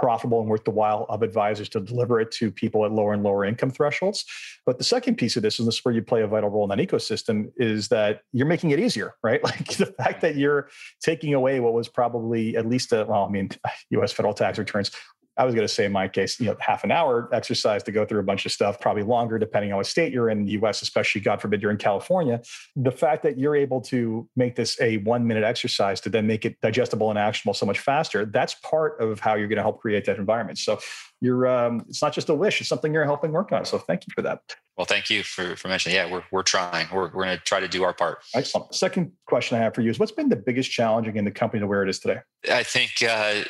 profitable 0.00 0.40
and 0.40 0.48
worth 0.48 0.64
the 0.64 0.70
while 0.70 1.04
of 1.08 1.22
advisors 1.22 1.68
to 1.68 1.80
deliver 1.80 2.20
it 2.20 2.30
to 2.32 2.50
people 2.50 2.84
at 2.84 2.92
lower 2.92 3.12
and 3.12 3.22
lower 3.22 3.44
income 3.44 3.70
thresholds. 3.70 4.24
But 4.64 4.78
the 4.78 4.84
second 4.84 5.16
piece 5.16 5.36
of 5.36 5.42
this, 5.42 5.58
and 5.58 5.68
this 5.68 5.76
is 5.76 5.84
where 5.84 5.94
you 5.94 6.02
play 6.02 6.22
a 6.22 6.26
vital 6.26 6.48
role 6.48 6.70
in 6.70 6.76
that 6.76 6.86
ecosystem, 6.86 7.52
is 7.56 7.88
that 7.88 8.22
you're 8.32 8.46
making 8.46 8.70
it 8.70 8.80
easier, 8.80 9.14
right? 9.22 9.42
Like 9.44 9.76
the 9.76 9.86
fact 9.86 10.22
that 10.22 10.36
you're 10.36 10.68
taking 11.02 11.34
away 11.34 11.60
what 11.60 11.74
was 11.74 11.88
probably 11.88 12.56
at 12.56 12.66
least 12.66 12.92
a, 12.92 13.04
well, 13.08 13.24
I 13.24 13.28
mean, 13.28 13.50
US 13.90 14.12
federal 14.12 14.34
tax 14.34 14.58
returns 14.58 14.90
I 15.40 15.44
was 15.44 15.54
going 15.54 15.66
to 15.66 15.72
say 15.72 15.86
in 15.86 15.92
my 15.92 16.06
case, 16.06 16.38
you 16.38 16.44
know, 16.44 16.56
half 16.60 16.84
an 16.84 16.90
hour 16.90 17.30
exercise 17.32 17.82
to 17.84 17.92
go 17.92 18.04
through 18.04 18.20
a 18.20 18.22
bunch 18.22 18.44
of 18.44 18.52
stuff, 18.52 18.78
probably 18.78 19.02
longer 19.02 19.38
depending 19.38 19.72
on 19.72 19.78
what 19.78 19.86
state 19.86 20.12
you're 20.12 20.28
in 20.28 20.44
the 20.44 20.52
US, 20.60 20.82
especially 20.82 21.22
God 21.22 21.40
forbid 21.40 21.62
you're 21.62 21.70
in 21.70 21.78
California. 21.78 22.42
The 22.76 22.92
fact 22.92 23.22
that 23.22 23.38
you're 23.38 23.56
able 23.56 23.80
to 23.92 24.28
make 24.36 24.54
this 24.54 24.78
a 24.82 24.98
one 24.98 25.26
minute 25.26 25.42
exercise 25.42 25.98
to 26.02 26.10
then 26.10 26.26
make 26.26 26.44
it 26.44 26.60
digestible 26.60 27.08
and 27.08 27.18
actionable 27.18 27.54
so 27.54 27.64
much 27.64 27.78
faster, 27.78 28.26
that's 28.26 28.54
part 28.56 29.00
of 29.00 29.18
how 29.18 29.34
you're 29.34 29.48
going 29.48 29.56
to 29.56 29.62
help 29.62 29.80
create 29.80 30.04
that 30.04 30.18
environment. 30.18 30.58
So 30.58 30.78
you're 31.22 31.46
um, 31.46 31.86
it's 31.88 32.02
not 32.02 32.12
just 32.12 32.28
a 32.28 32.34
wish, 32.34 32.60
it's 32.60 32.68
something 32.68 32.92
you're 32.92 33.04
helping 33.06 33.32
work 33.32 33.50
on. 33.50 33.64
So 33.64 33.78
thank 33.78 34.06
you 34.06 34.12
for 34.14 34.20
that. 34.20 34.42
Well, 34.76 34.84
thank 34.84 35.08
you 35.08 35.22
for, 35.22 35.56
for 35.56 35.68
mentioning. 35.68 35.96
Yeah, 35.96 36.10
we're, 36.10 36.24
we're 36.30 36.42
trying. 36.42 36.86
We're, 36.92 37.04
we're 37.12 37.24
going 37.24 37.38
to 37.38 37.44
try 37.44 37.60
to 37.60 37.68
do 37.68 37.82
our 37.84 37.92
part. 37.92 38.18
Excellent. 38.34 38.74
Second 38.74 39.12
question 39.26 39.56
I 39.56 39.60
have 39.60 39.74
for 39.74 39.80
you 39.80 39.90
is 39.90 39.98
what's 39.98 40.12
been 40.12 40.28
the 40.28 40.36
biggest 40.36 40.70
challenge 40.70 41.06
in 41.08 41.24
the 41.24 41.30
company 41.30 41.60
to 41.60 41.66
where 41.66 41.82
it 41.82 41.88
is 41.88 41.98
today? 41.98 42.20
I 42.50 42.62
think 42.62 42.92
uh, 43.06 43.44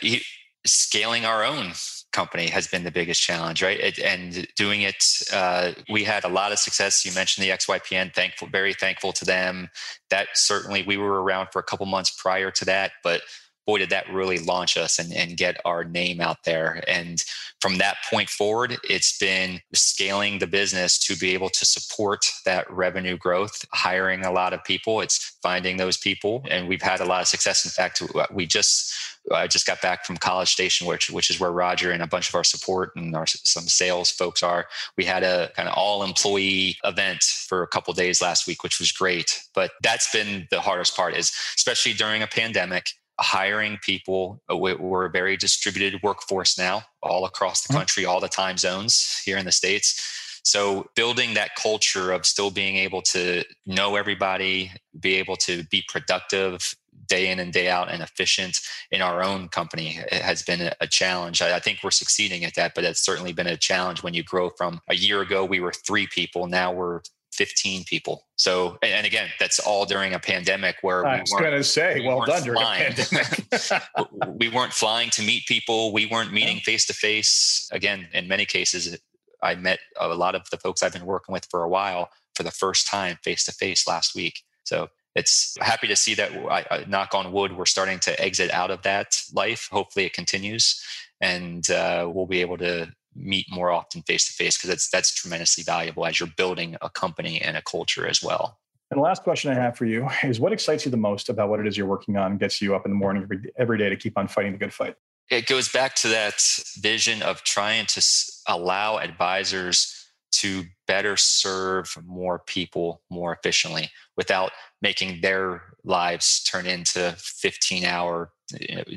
scaling 0.66 1.25
our 1.25 1.44
own 1.44 1.73
company 2.12 2.49
has 2.49 2.66
been 2.66 2.85
the 2.85 2.90
biggest 2.90 3.23
challenge, 3.23 3.62
right? 3.62 3.79
It, 3.79 3.99
and 3.99 4.46
doing 4.57 4.83
it, 4.83 5.05
uh, 5.33 5.73
we 5.88 6.05
had 6.05 6.25
a 6.25 6.29
lot 6.29 6.53
of 6.53 6.59
success. 6.59 7.05
You 7.05 7.12
mentioned 7.12 7.44
the 7.46 7.51
XYPN, 7.51 8.14
thankful, 8.14 8.49
very 8.49 8.75
thankful 8.75 9.12
to 9.12 9.25
them. 9.25 9.68
That 10.11 10.29
certainly 10.35 10.83
we 10.83 10.96
were 10.96 11.23
around 11.23 11.49
for 11.53 11.61
a 11.61 11.62
couple 11.64 11.87
months 11.87 12.11
prior 12.11 12.51
to 12.51 12.64
that, 12.64 12.92
but 13.03 13.23
boy, 13.66 13.79
did 13.79 13.90
that 13.90 14.12
really 14.12 14.38
launch 14.38 14.77
us 14.77 14.99
and, 14.99 15.12
and 15.12 15.37
get 15.37 15.61
our 15.64 15.85
name 15.85 16.20
out 16.20 16.38
there. 16.44 16.83
And 16.88 17.23
from 17.61 17.79
that 17.79 17.99
point 18.11 18.29
forward, 18.29 18.77
it's 18.83 19.16
been 19.18 19.61
scaling 19.75 20.38
the 20.38 20.46
business 20.49 20.99
to 21.07 21.16
be 21.16 21.35
able 21.35 21.51
to 21.51 21.64
support 21.64 22.25
that 22.44 22.68
revenue 22.68 23.16
growth, 23.16 23.64
hiring 23.73 24.25
a 24.25 24.33
lot 24.33 24.53
of 24.53 24.64
people. 24.64 25.01
It's 25.01 25.37
finding 25.42 25.77
those 25.77 25.96
people. 25.96 26.42
And 26.51 26.68
we've 26.68 26.83
had 26.83 27.01
a 27.01 27.05
lot 27.05 27.20
of 27.20 27.29
success. 27.29 27.64
In 27.64 27.70
fact, 27.70 28.03
we 28.33 28.44
just 28.44 28.92
I 29.33 29.47
just 29.47 29.66
got 29.66 29.81
back 29.81 30.05
from 30.05 30.16
College 30.16 30.51
Station, 30.51 30.87
which 30.87 31.11
which 31.11 31.31
is 31.31 31.38
where 31.38 31.53
Roger 31.53 31.90
and 31.90 32.03
a 32.03 32.07
bunch 32.07 32.29
of 32.29 32.35
our 32.35 32.45
support 32.45 32.93
and 32.97 33.14
our 33.14 33.27
some 33.27 33.64
sales 33.64 34.11
folks 34.11 34.43
are. 34.43 34.66
We 34.97 35.05
had 35.05 35.23
a 35.23 35.51
kind 35.55 35.69
of 35.69 35.75
all 35.75 36.03
employee 36.03 36.77
event 36.85 37.23
for 37.23 37.62
a 37.62 37.69
couple 37.69 37.93
days 37.95 38.21
last 38.21 38.47
week, 38.47 38.62
which 38.62 38.79
was 38.79 38.93
great. 38.93 39.43
But 39.55 39.73
that's 39.83 40.11
been 40.12 40.47
the 40.51 40.61
hardest 40.61 40.97
part, 40.97 41.16
is 41.16 41.33
especially 41.57 41.93
during 41.93 42.23
a 42.23 42.27
pandemic 42.27 42.87
hiring 43.21 43.79
people. 43.83 44.43
Uh, 44.51 44.57
we're 44.57 45.07
a 45.07 45.11
very 45.11 45.37
distributed 45.37 46.03
workforce 46.03 46.59
now, 46.59 46.83
all 47.03 47.25
across 47.25 47.62
the 47.62 47.73
mm-hmm. 47.73 47.81
country, 47.81 48.05
all 48.05 48.21
the 48.21 48.29
time 48.29 48.57
zones 48.57 49.21
here 49.25 49.37
in 49.37 49.45
the 49.45 49.53
States. 49.53 50.16
So, 50.43 50.88
building 50.97 51.35
that 51.35 51.55
culture 51.55 52.12
of 52.12 52.25
still 52.25 52.51
being 52.51 52.77
able 52.77 53.03
to 53.03 53.45
know 53.66 53.97
everybody, 53.97 54.73
be 54.99 55.16
able 55.16 55.37
to 55.37 55.64
be 55.64 55.85
productive 55.87 56.75
day 57.11 57.31
in 57.31 57.40
and 57.40 57.53
day 57.53 57.68
out 57.68 57.90
and 57.90 58.03
efficient 58.03 58.59
in 58.90 59.03
our 59.03 59.23
own 59.23 59.49
company 59.49 59.99
has 60.11 60.42
been 60.42 60.70
a 60.81 60.87
challenge. 60.87 61.42
I 61.42 61.59
think 61.59 61.81
we're 61.83 61.90
succeeding 61.90 62.44
at 62.44 62.55
that, 62.55 62.73
but 62.75 62.85
it's 62.85 63.05
certainly 63.05 63.33
been 63.33 63.49
a 63.49 63.57
challenge 63.57 64.03
when 64.03 64.14
you 64.14 64.23
grow 64.23 64.49
from 64.57 64.81
a 64.88 64.94
year 64.94 65.20
ago, 65.20 65.44
we 65.44 65.61
were 65.61 65.73
three 65.73 66.07
people, 66.07 66.46
now 66.46 66.73
we're 66.73 67.01
15 67.33 67.85
people. 67.85 68.27
So, 68.37 68.79
and 68.83 69.07
again, 69.07 69.29
that's 69.38 69.59
all 69.59 69.85
during 69.85 70.14
a 70.14 70.18
pandemic 70.18 70.77
where 70.83 71.07
I 71.07 71.20
was 71.20 71.31
going 71.31 71.53
to 71.53 71.64
say, 71.64 72.01
we 72.01 72.07
well 72.07 72.25
done 72.25 72.42
during 72.42 72.61
flying. 72.61 72.92
a 72.92 72.94
pandemic. 72.94 73.83
we 74.40 74.49
weren't 74.49 74.73
flying 74.73 75.11
to 75.11 75.23
meet 75.23 75.46
people. 75.46 75.92
We 75.92 76.07
weren't 76.07 76.33
meeting 76.33 76.59
face 76.59 76.87
to 76.87 76.94
face. 76.94 77.68
Again, 77.73 78.09
in 78.12 78.29
many 78.29 78.46
cases, 78.46 78.99
I 79.42 79.55
met 79.55 79.79
a 79.99 80.09
lot 80.09 80.35
of 80.35 80.49
the 80.51 80.59
folks 80.59 80.83
I've 80.83 80.92
been 80.92 81.07
working 81.07 81.33
with 81.33 81.46
for 81.51 81.62
a 81.62 81.68
while 81.68 82.11
for 82.35 82.42
the 82.42 82.51
first 82.51 82.87
time 82.87 83.18
face 83.23 83.44
to 83.44 83.53
face 83.53 83.87
last 83.87 84.14
week. 84.14 84.40
So 84.64 84.88
it's 85.14 85.57
happy 85.61 85.88
to 85.88 85.96
see 85.96 86.14
that 86.14 86.33
I, 86.33 86.64
I, 86.70 86.85
knock 86.87 87.14
on 87.14 87.33
wood, 87.33 87.57
we're 87.57 87.66
starting 87.66 87.99
to 88.01 88.20
exit 88.20 88.51
out 88.53 88.70
of 88.70 88.83
that 88.83 89.16
life. 89.33 89.68
Hopefully 89.73 90.07
it 90.07 90.12
continues 90.12 90.83
and 91.20 91.68
uh, 91.70 92.09
we'll 92.12 92.27
be 92.27 92.40
able 92.40 92.59
to 92.59 92.92
meet 93.14 93.46
more 93.51 93.70
often 93.70 94.03
face 94.03 94.27
to 94.27 94.33
face 94.33 94.57
because 94.57 94.70
that's 94.70 94.88
that's 94.88 95.12
tremendously 95.12 95.64
valuable 95.64 96.07
as 96.07 96.20
you're 96.20 96.29
building 96.37 96.77
a 96.81 96.88
company 96.88 97.40
and 97.40 97.57
a 97.57 97.62
culture 97.62 98.07
as 98.07 98.23
well. 98.23 98.59
And 98.90 98.99
the 98.99 99.03
last 99.03 99.23
question 99.23 99.51
I 99.51 99.55
have 99.55 99.77
for 99.77 99.85
you 99.85 100.09
is 100.25 100.40
what 100.40 100.53
excites 100.53 100.85
you 100.85 100.90
the 100.90 100.96
most 100.96 101.29
about 101.29 101.49
what 101.49 101.61
it 101.61 101.66
is 101.66 101.77
you're 101.77 101.87
working 101.87 102.16
on 102.16 102.38
gets 102.38 102.61
you 102.61 102.75
up 102.75 102.85
in 102.85 102.90
the 102.90 102.96
morning 102.96 103.23
every, 103.23 103.38
every 103.57 103.79
day 103.79 103.88
to 103.88 103.96
keep 103.96 104.16
on 104.18 104.29
fighting 104.29 104.53
the 104.53 104.59
good 104.59 104.73
fight? 104.73 104.96
It 105.31 105.46
goes 105.46 105.68
back 105.68 105.94
to 105.96 106.09
that 106.09 106.42
vision 106.79 107.23
of 107.23 107.42
trying 107.44 107.87
to 107.87 108.05
allow 108.49 108.99
advisors 108.99 109.96
to 110.33 110.64
better 110.90 111.16
serve 111.16 111.96
more 112.05 112.40
people 112.40 113.00
more 113.11 113.33
efficiently 113.33 113.88
without 114.16 114.50
making 114.83 115.20
their 115.20 115.62
lives 115.85 116.42
turn 116.42 116.66
into 116.66 117.14
15 117.16 117.85
hour 117.85 118.33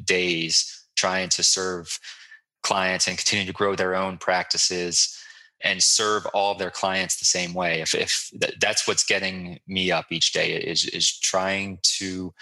days 0.03 0.87
trying 0.95 1.29
to 1.29 1.43
serve 1.43 1.99
clients 2.63 3.07
and 3.07 3.15
continue 3.15 3.45
to 3.45 3.53
grow 3.53 3.75
their 3.75 3.95
own 3.95 4.17
practices 4.17 5.15
and 5.63 5.83
serve 5.83 6.25
all 6.33 6.53
of 6.53 6.57
their 6.57 6.71
clients 6.71 7.19
the 7.19 7.25
same 7.25 7.53
way. 7.53 7.79
If, 7.79 7.93
if 7.93 8.31
that's 8.59 8.87
what's 8.87 9.05
getting 9.05 9.59
me 9.67 9.91
up 9.91 10.07
each 10.09 10.33
day 10.33 10.53
is, 10.53 10.85
is 10.85 11.19
trying 11.19 11.77
to 11.99 12.33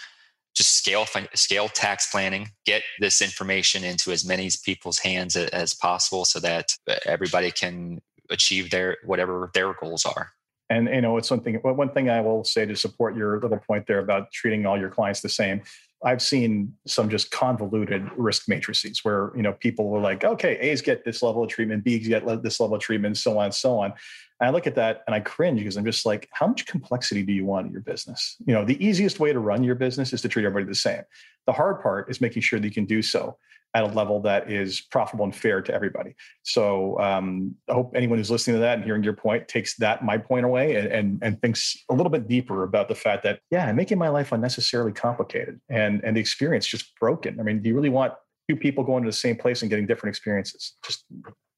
just 0.54 0.78
scale 0.78 1.04
scale 1.34 1.68
tax 1.68 2.10
planning, 2.10 2.48
get 2.64 2.82
this 3.00 3.20
information 3.20 3.84
into 3.84 4.12
as 4.12 4.24
many 4.24 4.48
people's 4.64 4.98
hands 4.98 5.36
as 5.36 5.74
possible 5.74 6.24
so 6.24 6.40
that 6.40 6.72
everybody 7.04 7.50
can 7.50 8.00
achieve 8.30 8.70
their 8.70 8.98
whatever 9.04 9.50
their 9.54 9.74
goals 9.74 10.04
are. 10.04 10.32
And 10.70 10.88
you 10.88 11.00
know, 11.02 11.18
it's 11.18 11.28
something. 11.28 11.56
One 11.56 11.90
thing 11.90 12.08
I 12.08 12.20
will 12.20 12.44
say 12.44 12.64
to 12.64 12.76
support 12.76 13.16
your 13.16 13.40
little 13.40 13.58
point 13.58 13.86
there 13.86 13.98
about 13.98 14.32
treating 14.32 14.64
all 14.64 14.78
your 14.78 14.88
clients 14.88 15.20
the 15.20 15.28
same 15.28 15.62
I've 16.04 16.22
seen 16.22 16.74
some 16.86 17.08
just 17.08 17.30
convoluted 17.30 18.08
risk 18.16 18.48
matrices 18.48 19.04
where 19.04 19.30
you 19.36 19.42
know 19.42 19.52
people 19.52 19.88
were 19.88 20.00
like, 20.00 20.24
okay, 20.24 20.58
A's 20.58 20.82
get 20.82 21.04
this 21.04 21.22
level 21.22 21.44
of 21.44 21.48
treatment, 21.48 21.84
B's 21.84 22.08
get 22.08 22.26
this 22.42 22.60
level 22.60 22.76
of 22.76 22.82
treatment, 22.82 23.16
so 23.16 23.38
on 23.38 23.46
and 23.46 23.54
so 23.54 23.78
on. 23.78 23.92
And 24.40 24.48
I 24.48 24.50
look 24.50 24.66
at 24.66 24.74
that 24.74 25.02
and 25.06 25.14
I 25.14 25.20
cringe 25.20 25.60
because 25.60 25.76
I'm 25.76 25.84
just 25.84 26.04
like, 26.04 26.28
how 26.32 26.48
much 26.48 26.66
complexity 26.66 27.22
do 27.22 27.32
you 27.32 27.44
want 27.44 27.66
in 27.66 27.72
your 27.72 27.82
business? 27.82 28.36
You 28.46 28.54
know, 28.54 28.64
the 28.64 28.84
easiest 28.84 29.20
way 29.20 29.32
to 29.32 29.38
run 29.38 29.62
your 29.62 29.76
business 29.76 30.12
is 30.12 30.20
to 30.22 30.28
treat 30.28 30.44
everybody 30.44 30.68
the 30.68 30.74
same. 30.74 31.02
The 31.46 31.52
hard 31.52 31.80
part 31.80 32.10
is 32.10 32.20
making 32.20 32.42
sure 32.42 32.58
that 32.58 32.66
you 32.66 32.74
can 32.74 32.86
do 32.86 33.02
so 33.02 33.38
at 33.74 33.84
a 33.84 33.86
level 33.86 34.20
that 34.20 34.50
is 34.50 34.80
profitable 34.80 35.24
and 35.24 35.34
fair 35.34 35.62
to 35.62 35.72
everybody. 35.74 36.14
So 36.42 36.98
um, 37.00 37.54
I 37.68 37.74
hope 37.74 37.92
anyone 37.94 38.18
who's 38.18 38.30
listening 38.30 38.56
to 38.56 38.60
that 38.60 38.78
and 38.78 38.84
hearing 38.84 39.02
your 39.02 39.14
point 39.14 39.48
takes 39.48 39.76
that 39.76 40.04
my 40.04 40.18
point 40.18 40.44
away 40.44 40.76
and, 40.76 40.88
and 40.88 41.18
and 41.22 41.40
thinks 41.40 41.76
a 41.90 41.94
little 41.94 42.10
bit 42.10 42.28
deeper 42.28 42.64
about 42.64 42.88
the 42.88 42.94
fact 42.94 43.22
that 43.22 43.40
yeah, 43.50 43.66
I'm 43.66 43.76
making 43.76 43.98
my 43.98 44.08
life 44.08 44.32
unnecessarily 44.32 44.92
complicated 44.92 45.60
and 45.68 46.02
and 46.04 46.16
the 46.16 46.20
experience 46.20 46.66
just 46.66 46.98
broken. 47.00 47.40
I 47.40 47.42
mean, 47.42 47.62
do 47.62 47.68
you 47.68 47.74
really 47.74 47.88
want 47.88 48.12
two 48.48 48.56
people 48.56 48.84
going 48.84 49.02
to 49.04 49.08
the 49.08 49.16
same 49.16 49.36
place 49.36 49.62
and 49.62 49.70
getting 49.70 49.86
different 49.86 50.14
experiences? 50.14 50.74
Just 50.84 51.04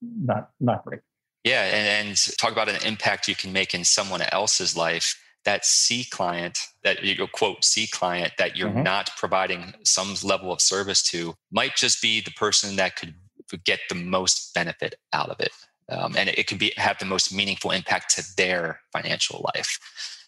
not 0.01 0.49
not 0.59 0.85
great. 0.85 1.01
Yeah, 1.43 1.63
and, 1.63 2.07
and 2.07 2.17
talk 2.39 2.51
about 2.51 2.69
an 2.69 2.83
impact 2.83 3.27
you 3.27 3.35
can 3.35 3.53
make 3.53 3.73
in 3.73 3.83
someone 3.83 4.21
else's 4.31 4.75
life 4.75 5.15
that 5.45 5.65
C 5.65 6.03
client 6.03 6.59
that 6.83 7.03
you 7.03 7.15
quote 7.27 7.63
C 7.63 7.87
client 7.87 8.33
that 8.37 8.57
you're 8.57 8.69
mm-hmm. 8.69 8.83
not 8.83 9.09
providing 9.17 9.73
some 9.83 10.15
level 10.23 10.51
of 10.51 10.59
service 10.59 11.01
to 11.11 11.35
might 11.51 11.75
just 11.75 12.01
be 12.01 12.21
the 12.21 12.31
person 12.31 12.75
that 12.75 12.95
could 12.95 13.15
get 13.63 13.79
the 13.89 13.95
most 13.95 14.53
benefit 14.53 14.95
out 15.13 15.29
of 15.29 15.39
it. 15.39 15.51
Um, 15.87 16.15
and 16.17 16.29
it 16.29 16.47
could 16.47 16.57
be 16.57 16.73
have 16.77 16.97
the 16.97 17.05
most 17.05 17.33
meaningful 17.33 17.71
impact 17.71 18.15
to 18.15 18.35
their 18.35 18.81
financial 18.91 19.45
life. 19.55 19.79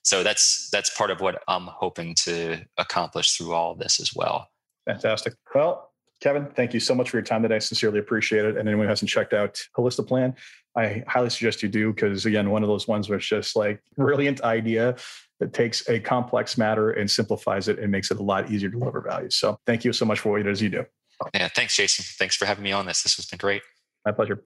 So 0.04 0.24
that's 0.24 0.70
that's 0.72 0.96
part 0.96 1.12
of 1.12 1.20
what 1.20 1.42
I'm 1.48 1.66
hoping 1.68 2.16
to 2.24 2.60
accomplish 2.78 3.36
through 3.36 3.54
all 3.54 3.72
of 3.72 3.80
this 3.80 4.00
as 4.00 4.12
well. 4.16 4.48
Fantastic. 4.86 5.34
Well, 5.54 5.87
Kevin, 6.22 6.48
thank 6.56 6.74
you 6.74 6.80
so 6.80 6.96
much 6.96 7.10
for 7.10 7.18
your 7.18 7.24
time 7.24 7.44
today. 7.44 7.58
I 7.58 7.60
sincerely 7.60 8.00
appreciate 8.00 8.46
it. 8.46 8.58
And 8.58 8.68
anyone 8.68 8.86
who 8.86 8.90
hasn't 8.90 9.10
checked 9.10 9.34
out 9.34 9.62
Holistiplan, 9.78 10.36
I 10.76 11.04
highly 11.08 11.30
suggest 11.30 11.62
you 11.62 11.70
do 11.70 11.94
because 11.94 12.26
again, 12.26 12.50
one 12.50 12.64
of 12.64 12.70
those 12.70 12.88
ones 12.88 13.10
where 13.10 13.18
it's 13.18 13.28
just 13.28 13.56
like 13.56 13.82
brilliant 13.96 14.42
idea 14.42 14.96
that 15.40 15.54
takes 15.54 15.88
a 15.90 16.00
complex 16.00 16.58
matter 16.58 16.92
and 16.92 17.10
simplifies 17.10 17.68
it 17.68 17.78
and 17.80 17.92
makes 17.92 18.10
it 18.10 18.20
a 18.20 18.24
lot 18.24 18.52
easier 18.52 18.70
to 18.70 18.80
deliver 18.80 19.02
value. 19.02 19.30
So 19.30 19.60
thank 19.66 19.86
you 19.86 19.94
so 19.94 20.06
much 20.06 20.20
for 20.20 20.32
what 20.32 20.42
it 20.42 20.48
is 20.48 20.62
you 20.62 20.70
do. 20.70 20.86
Yeah, 21.34 21.48
thanks, 21.48 21.76
Jason. 21.76 22.06
Thanks 22.18 22.36
for 22.36 22.46
having 22.46 22.64
me 22.64 22.72
on 22.72 22.86
this. 22.86 23.04
This 23.04 23.16
has 23.16 23.26
been 23.26 23.38
great. 23.38 23.62
My 24.06 24.12
pleasure. 24.12 24.44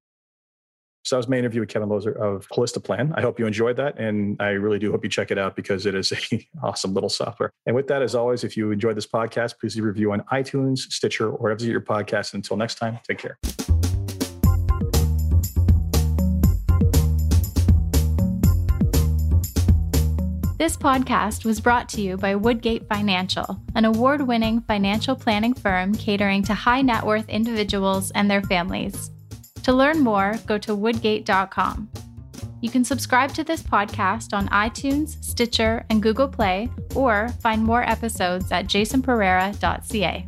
So 1.04 1.16
that 1.16 1.18
was 1.18 1.28
my 1.28 1.38
interview 1.38 1.62
with 1.62 1.70
Kevin 1.70 1.90
Lozer 1.90 2.16
of 2.16 2.48
Holistiplan. 2.50 3.14
I 3.18 3.22
hope 3.22 3.40
you 3.40 3.48
enjoyed 3.48 3.78
that. 3.78 3.98
And 3.98 4.40
I 4.40 4.50
really 4.50 4.78
do 4.78 4.92
hope 4.92 5.04
you 5.04 5.10
check 5.10 5.32
it 5.32 5.38
out 5.38 5.56
because 5.56 5.86
it 5.86 5.96
is 5.96 6.12
a 6.12 6.48
awesome 6.64 6.94
little 6.94 7.10
software. 7.10 7.52
And 7.66 7.76
with 7.76 7.88
that, 7.88 8.02
as 8.02 8.14
always, 8.14 8.44
if 8.44 8.56
you 8.56 8.72
enjoyed 8.72 8.98
this 8.98 9.08
podcast, 9.08 9.56
please 9.60 9.76
leave 9.76 9.84
a 9.84 9.88
review 9.88 10.12
on 10.12 10.22
iTunes, 10.32 10.80
Stitcher, 10.80 11.30
or 11.30 11.38
wherever 11.38 11.62
you 11.62 11.68
get 11.68 11.72
your 11.72 11.82
podcast. 11.82 12.34
Until 12.34 12.56
next 12.56 12.76
time, 12.76 13.00
take 13.08 13.18
care. 13.18 13.38
This 20.60 20.78
podcast 20.78 21.44
was 21.44 21.60
brought 21.60 21.90
to 21.90 22.02
you 22.02 22.18
by 22.18 22.36
Woodgate 22.36 22.88
Financial, 22.88 23.60
an 23.74 23.86
award 23.86 24.22
winning 24.22 24.62
financial 24.62 25.16
planning 25.16 25.56
firm 25.56 25.96
catering 25.96 26.44
to 26.44 26.54
high 26.54 26.84
net 26.84 27.04
worth 27.04 27.28
individuals 27.30 28.12
and 28.12 28.30
their 28.30 28.44
families. 28.44 29.10
To 29.64 29.74
learn 29.74 30.00
more, 30.00 30.40
go 30.46 30.58
to 30.58 30.76
woodgate.com. 30.76 31.90
You 32.62 32.70
can 32.70 32.84
subscribe 32.84 33.34
to 33.34 33.44
this 33.44 33.64
podcast 33.64 34.34
on 34.34 34.48
iTunes, 34.50 35.24
Stitcher, 35.24 35.84
and 35.90 36.02
Google 36.02 36.28
Play, 36.28 36.70
or 36.96 37.30
find 37.42 37.64
more 37.64 37.82
episodes 37.84 38.52
at 38.52 38.68
jasonpereira.ca. 38.68 40.28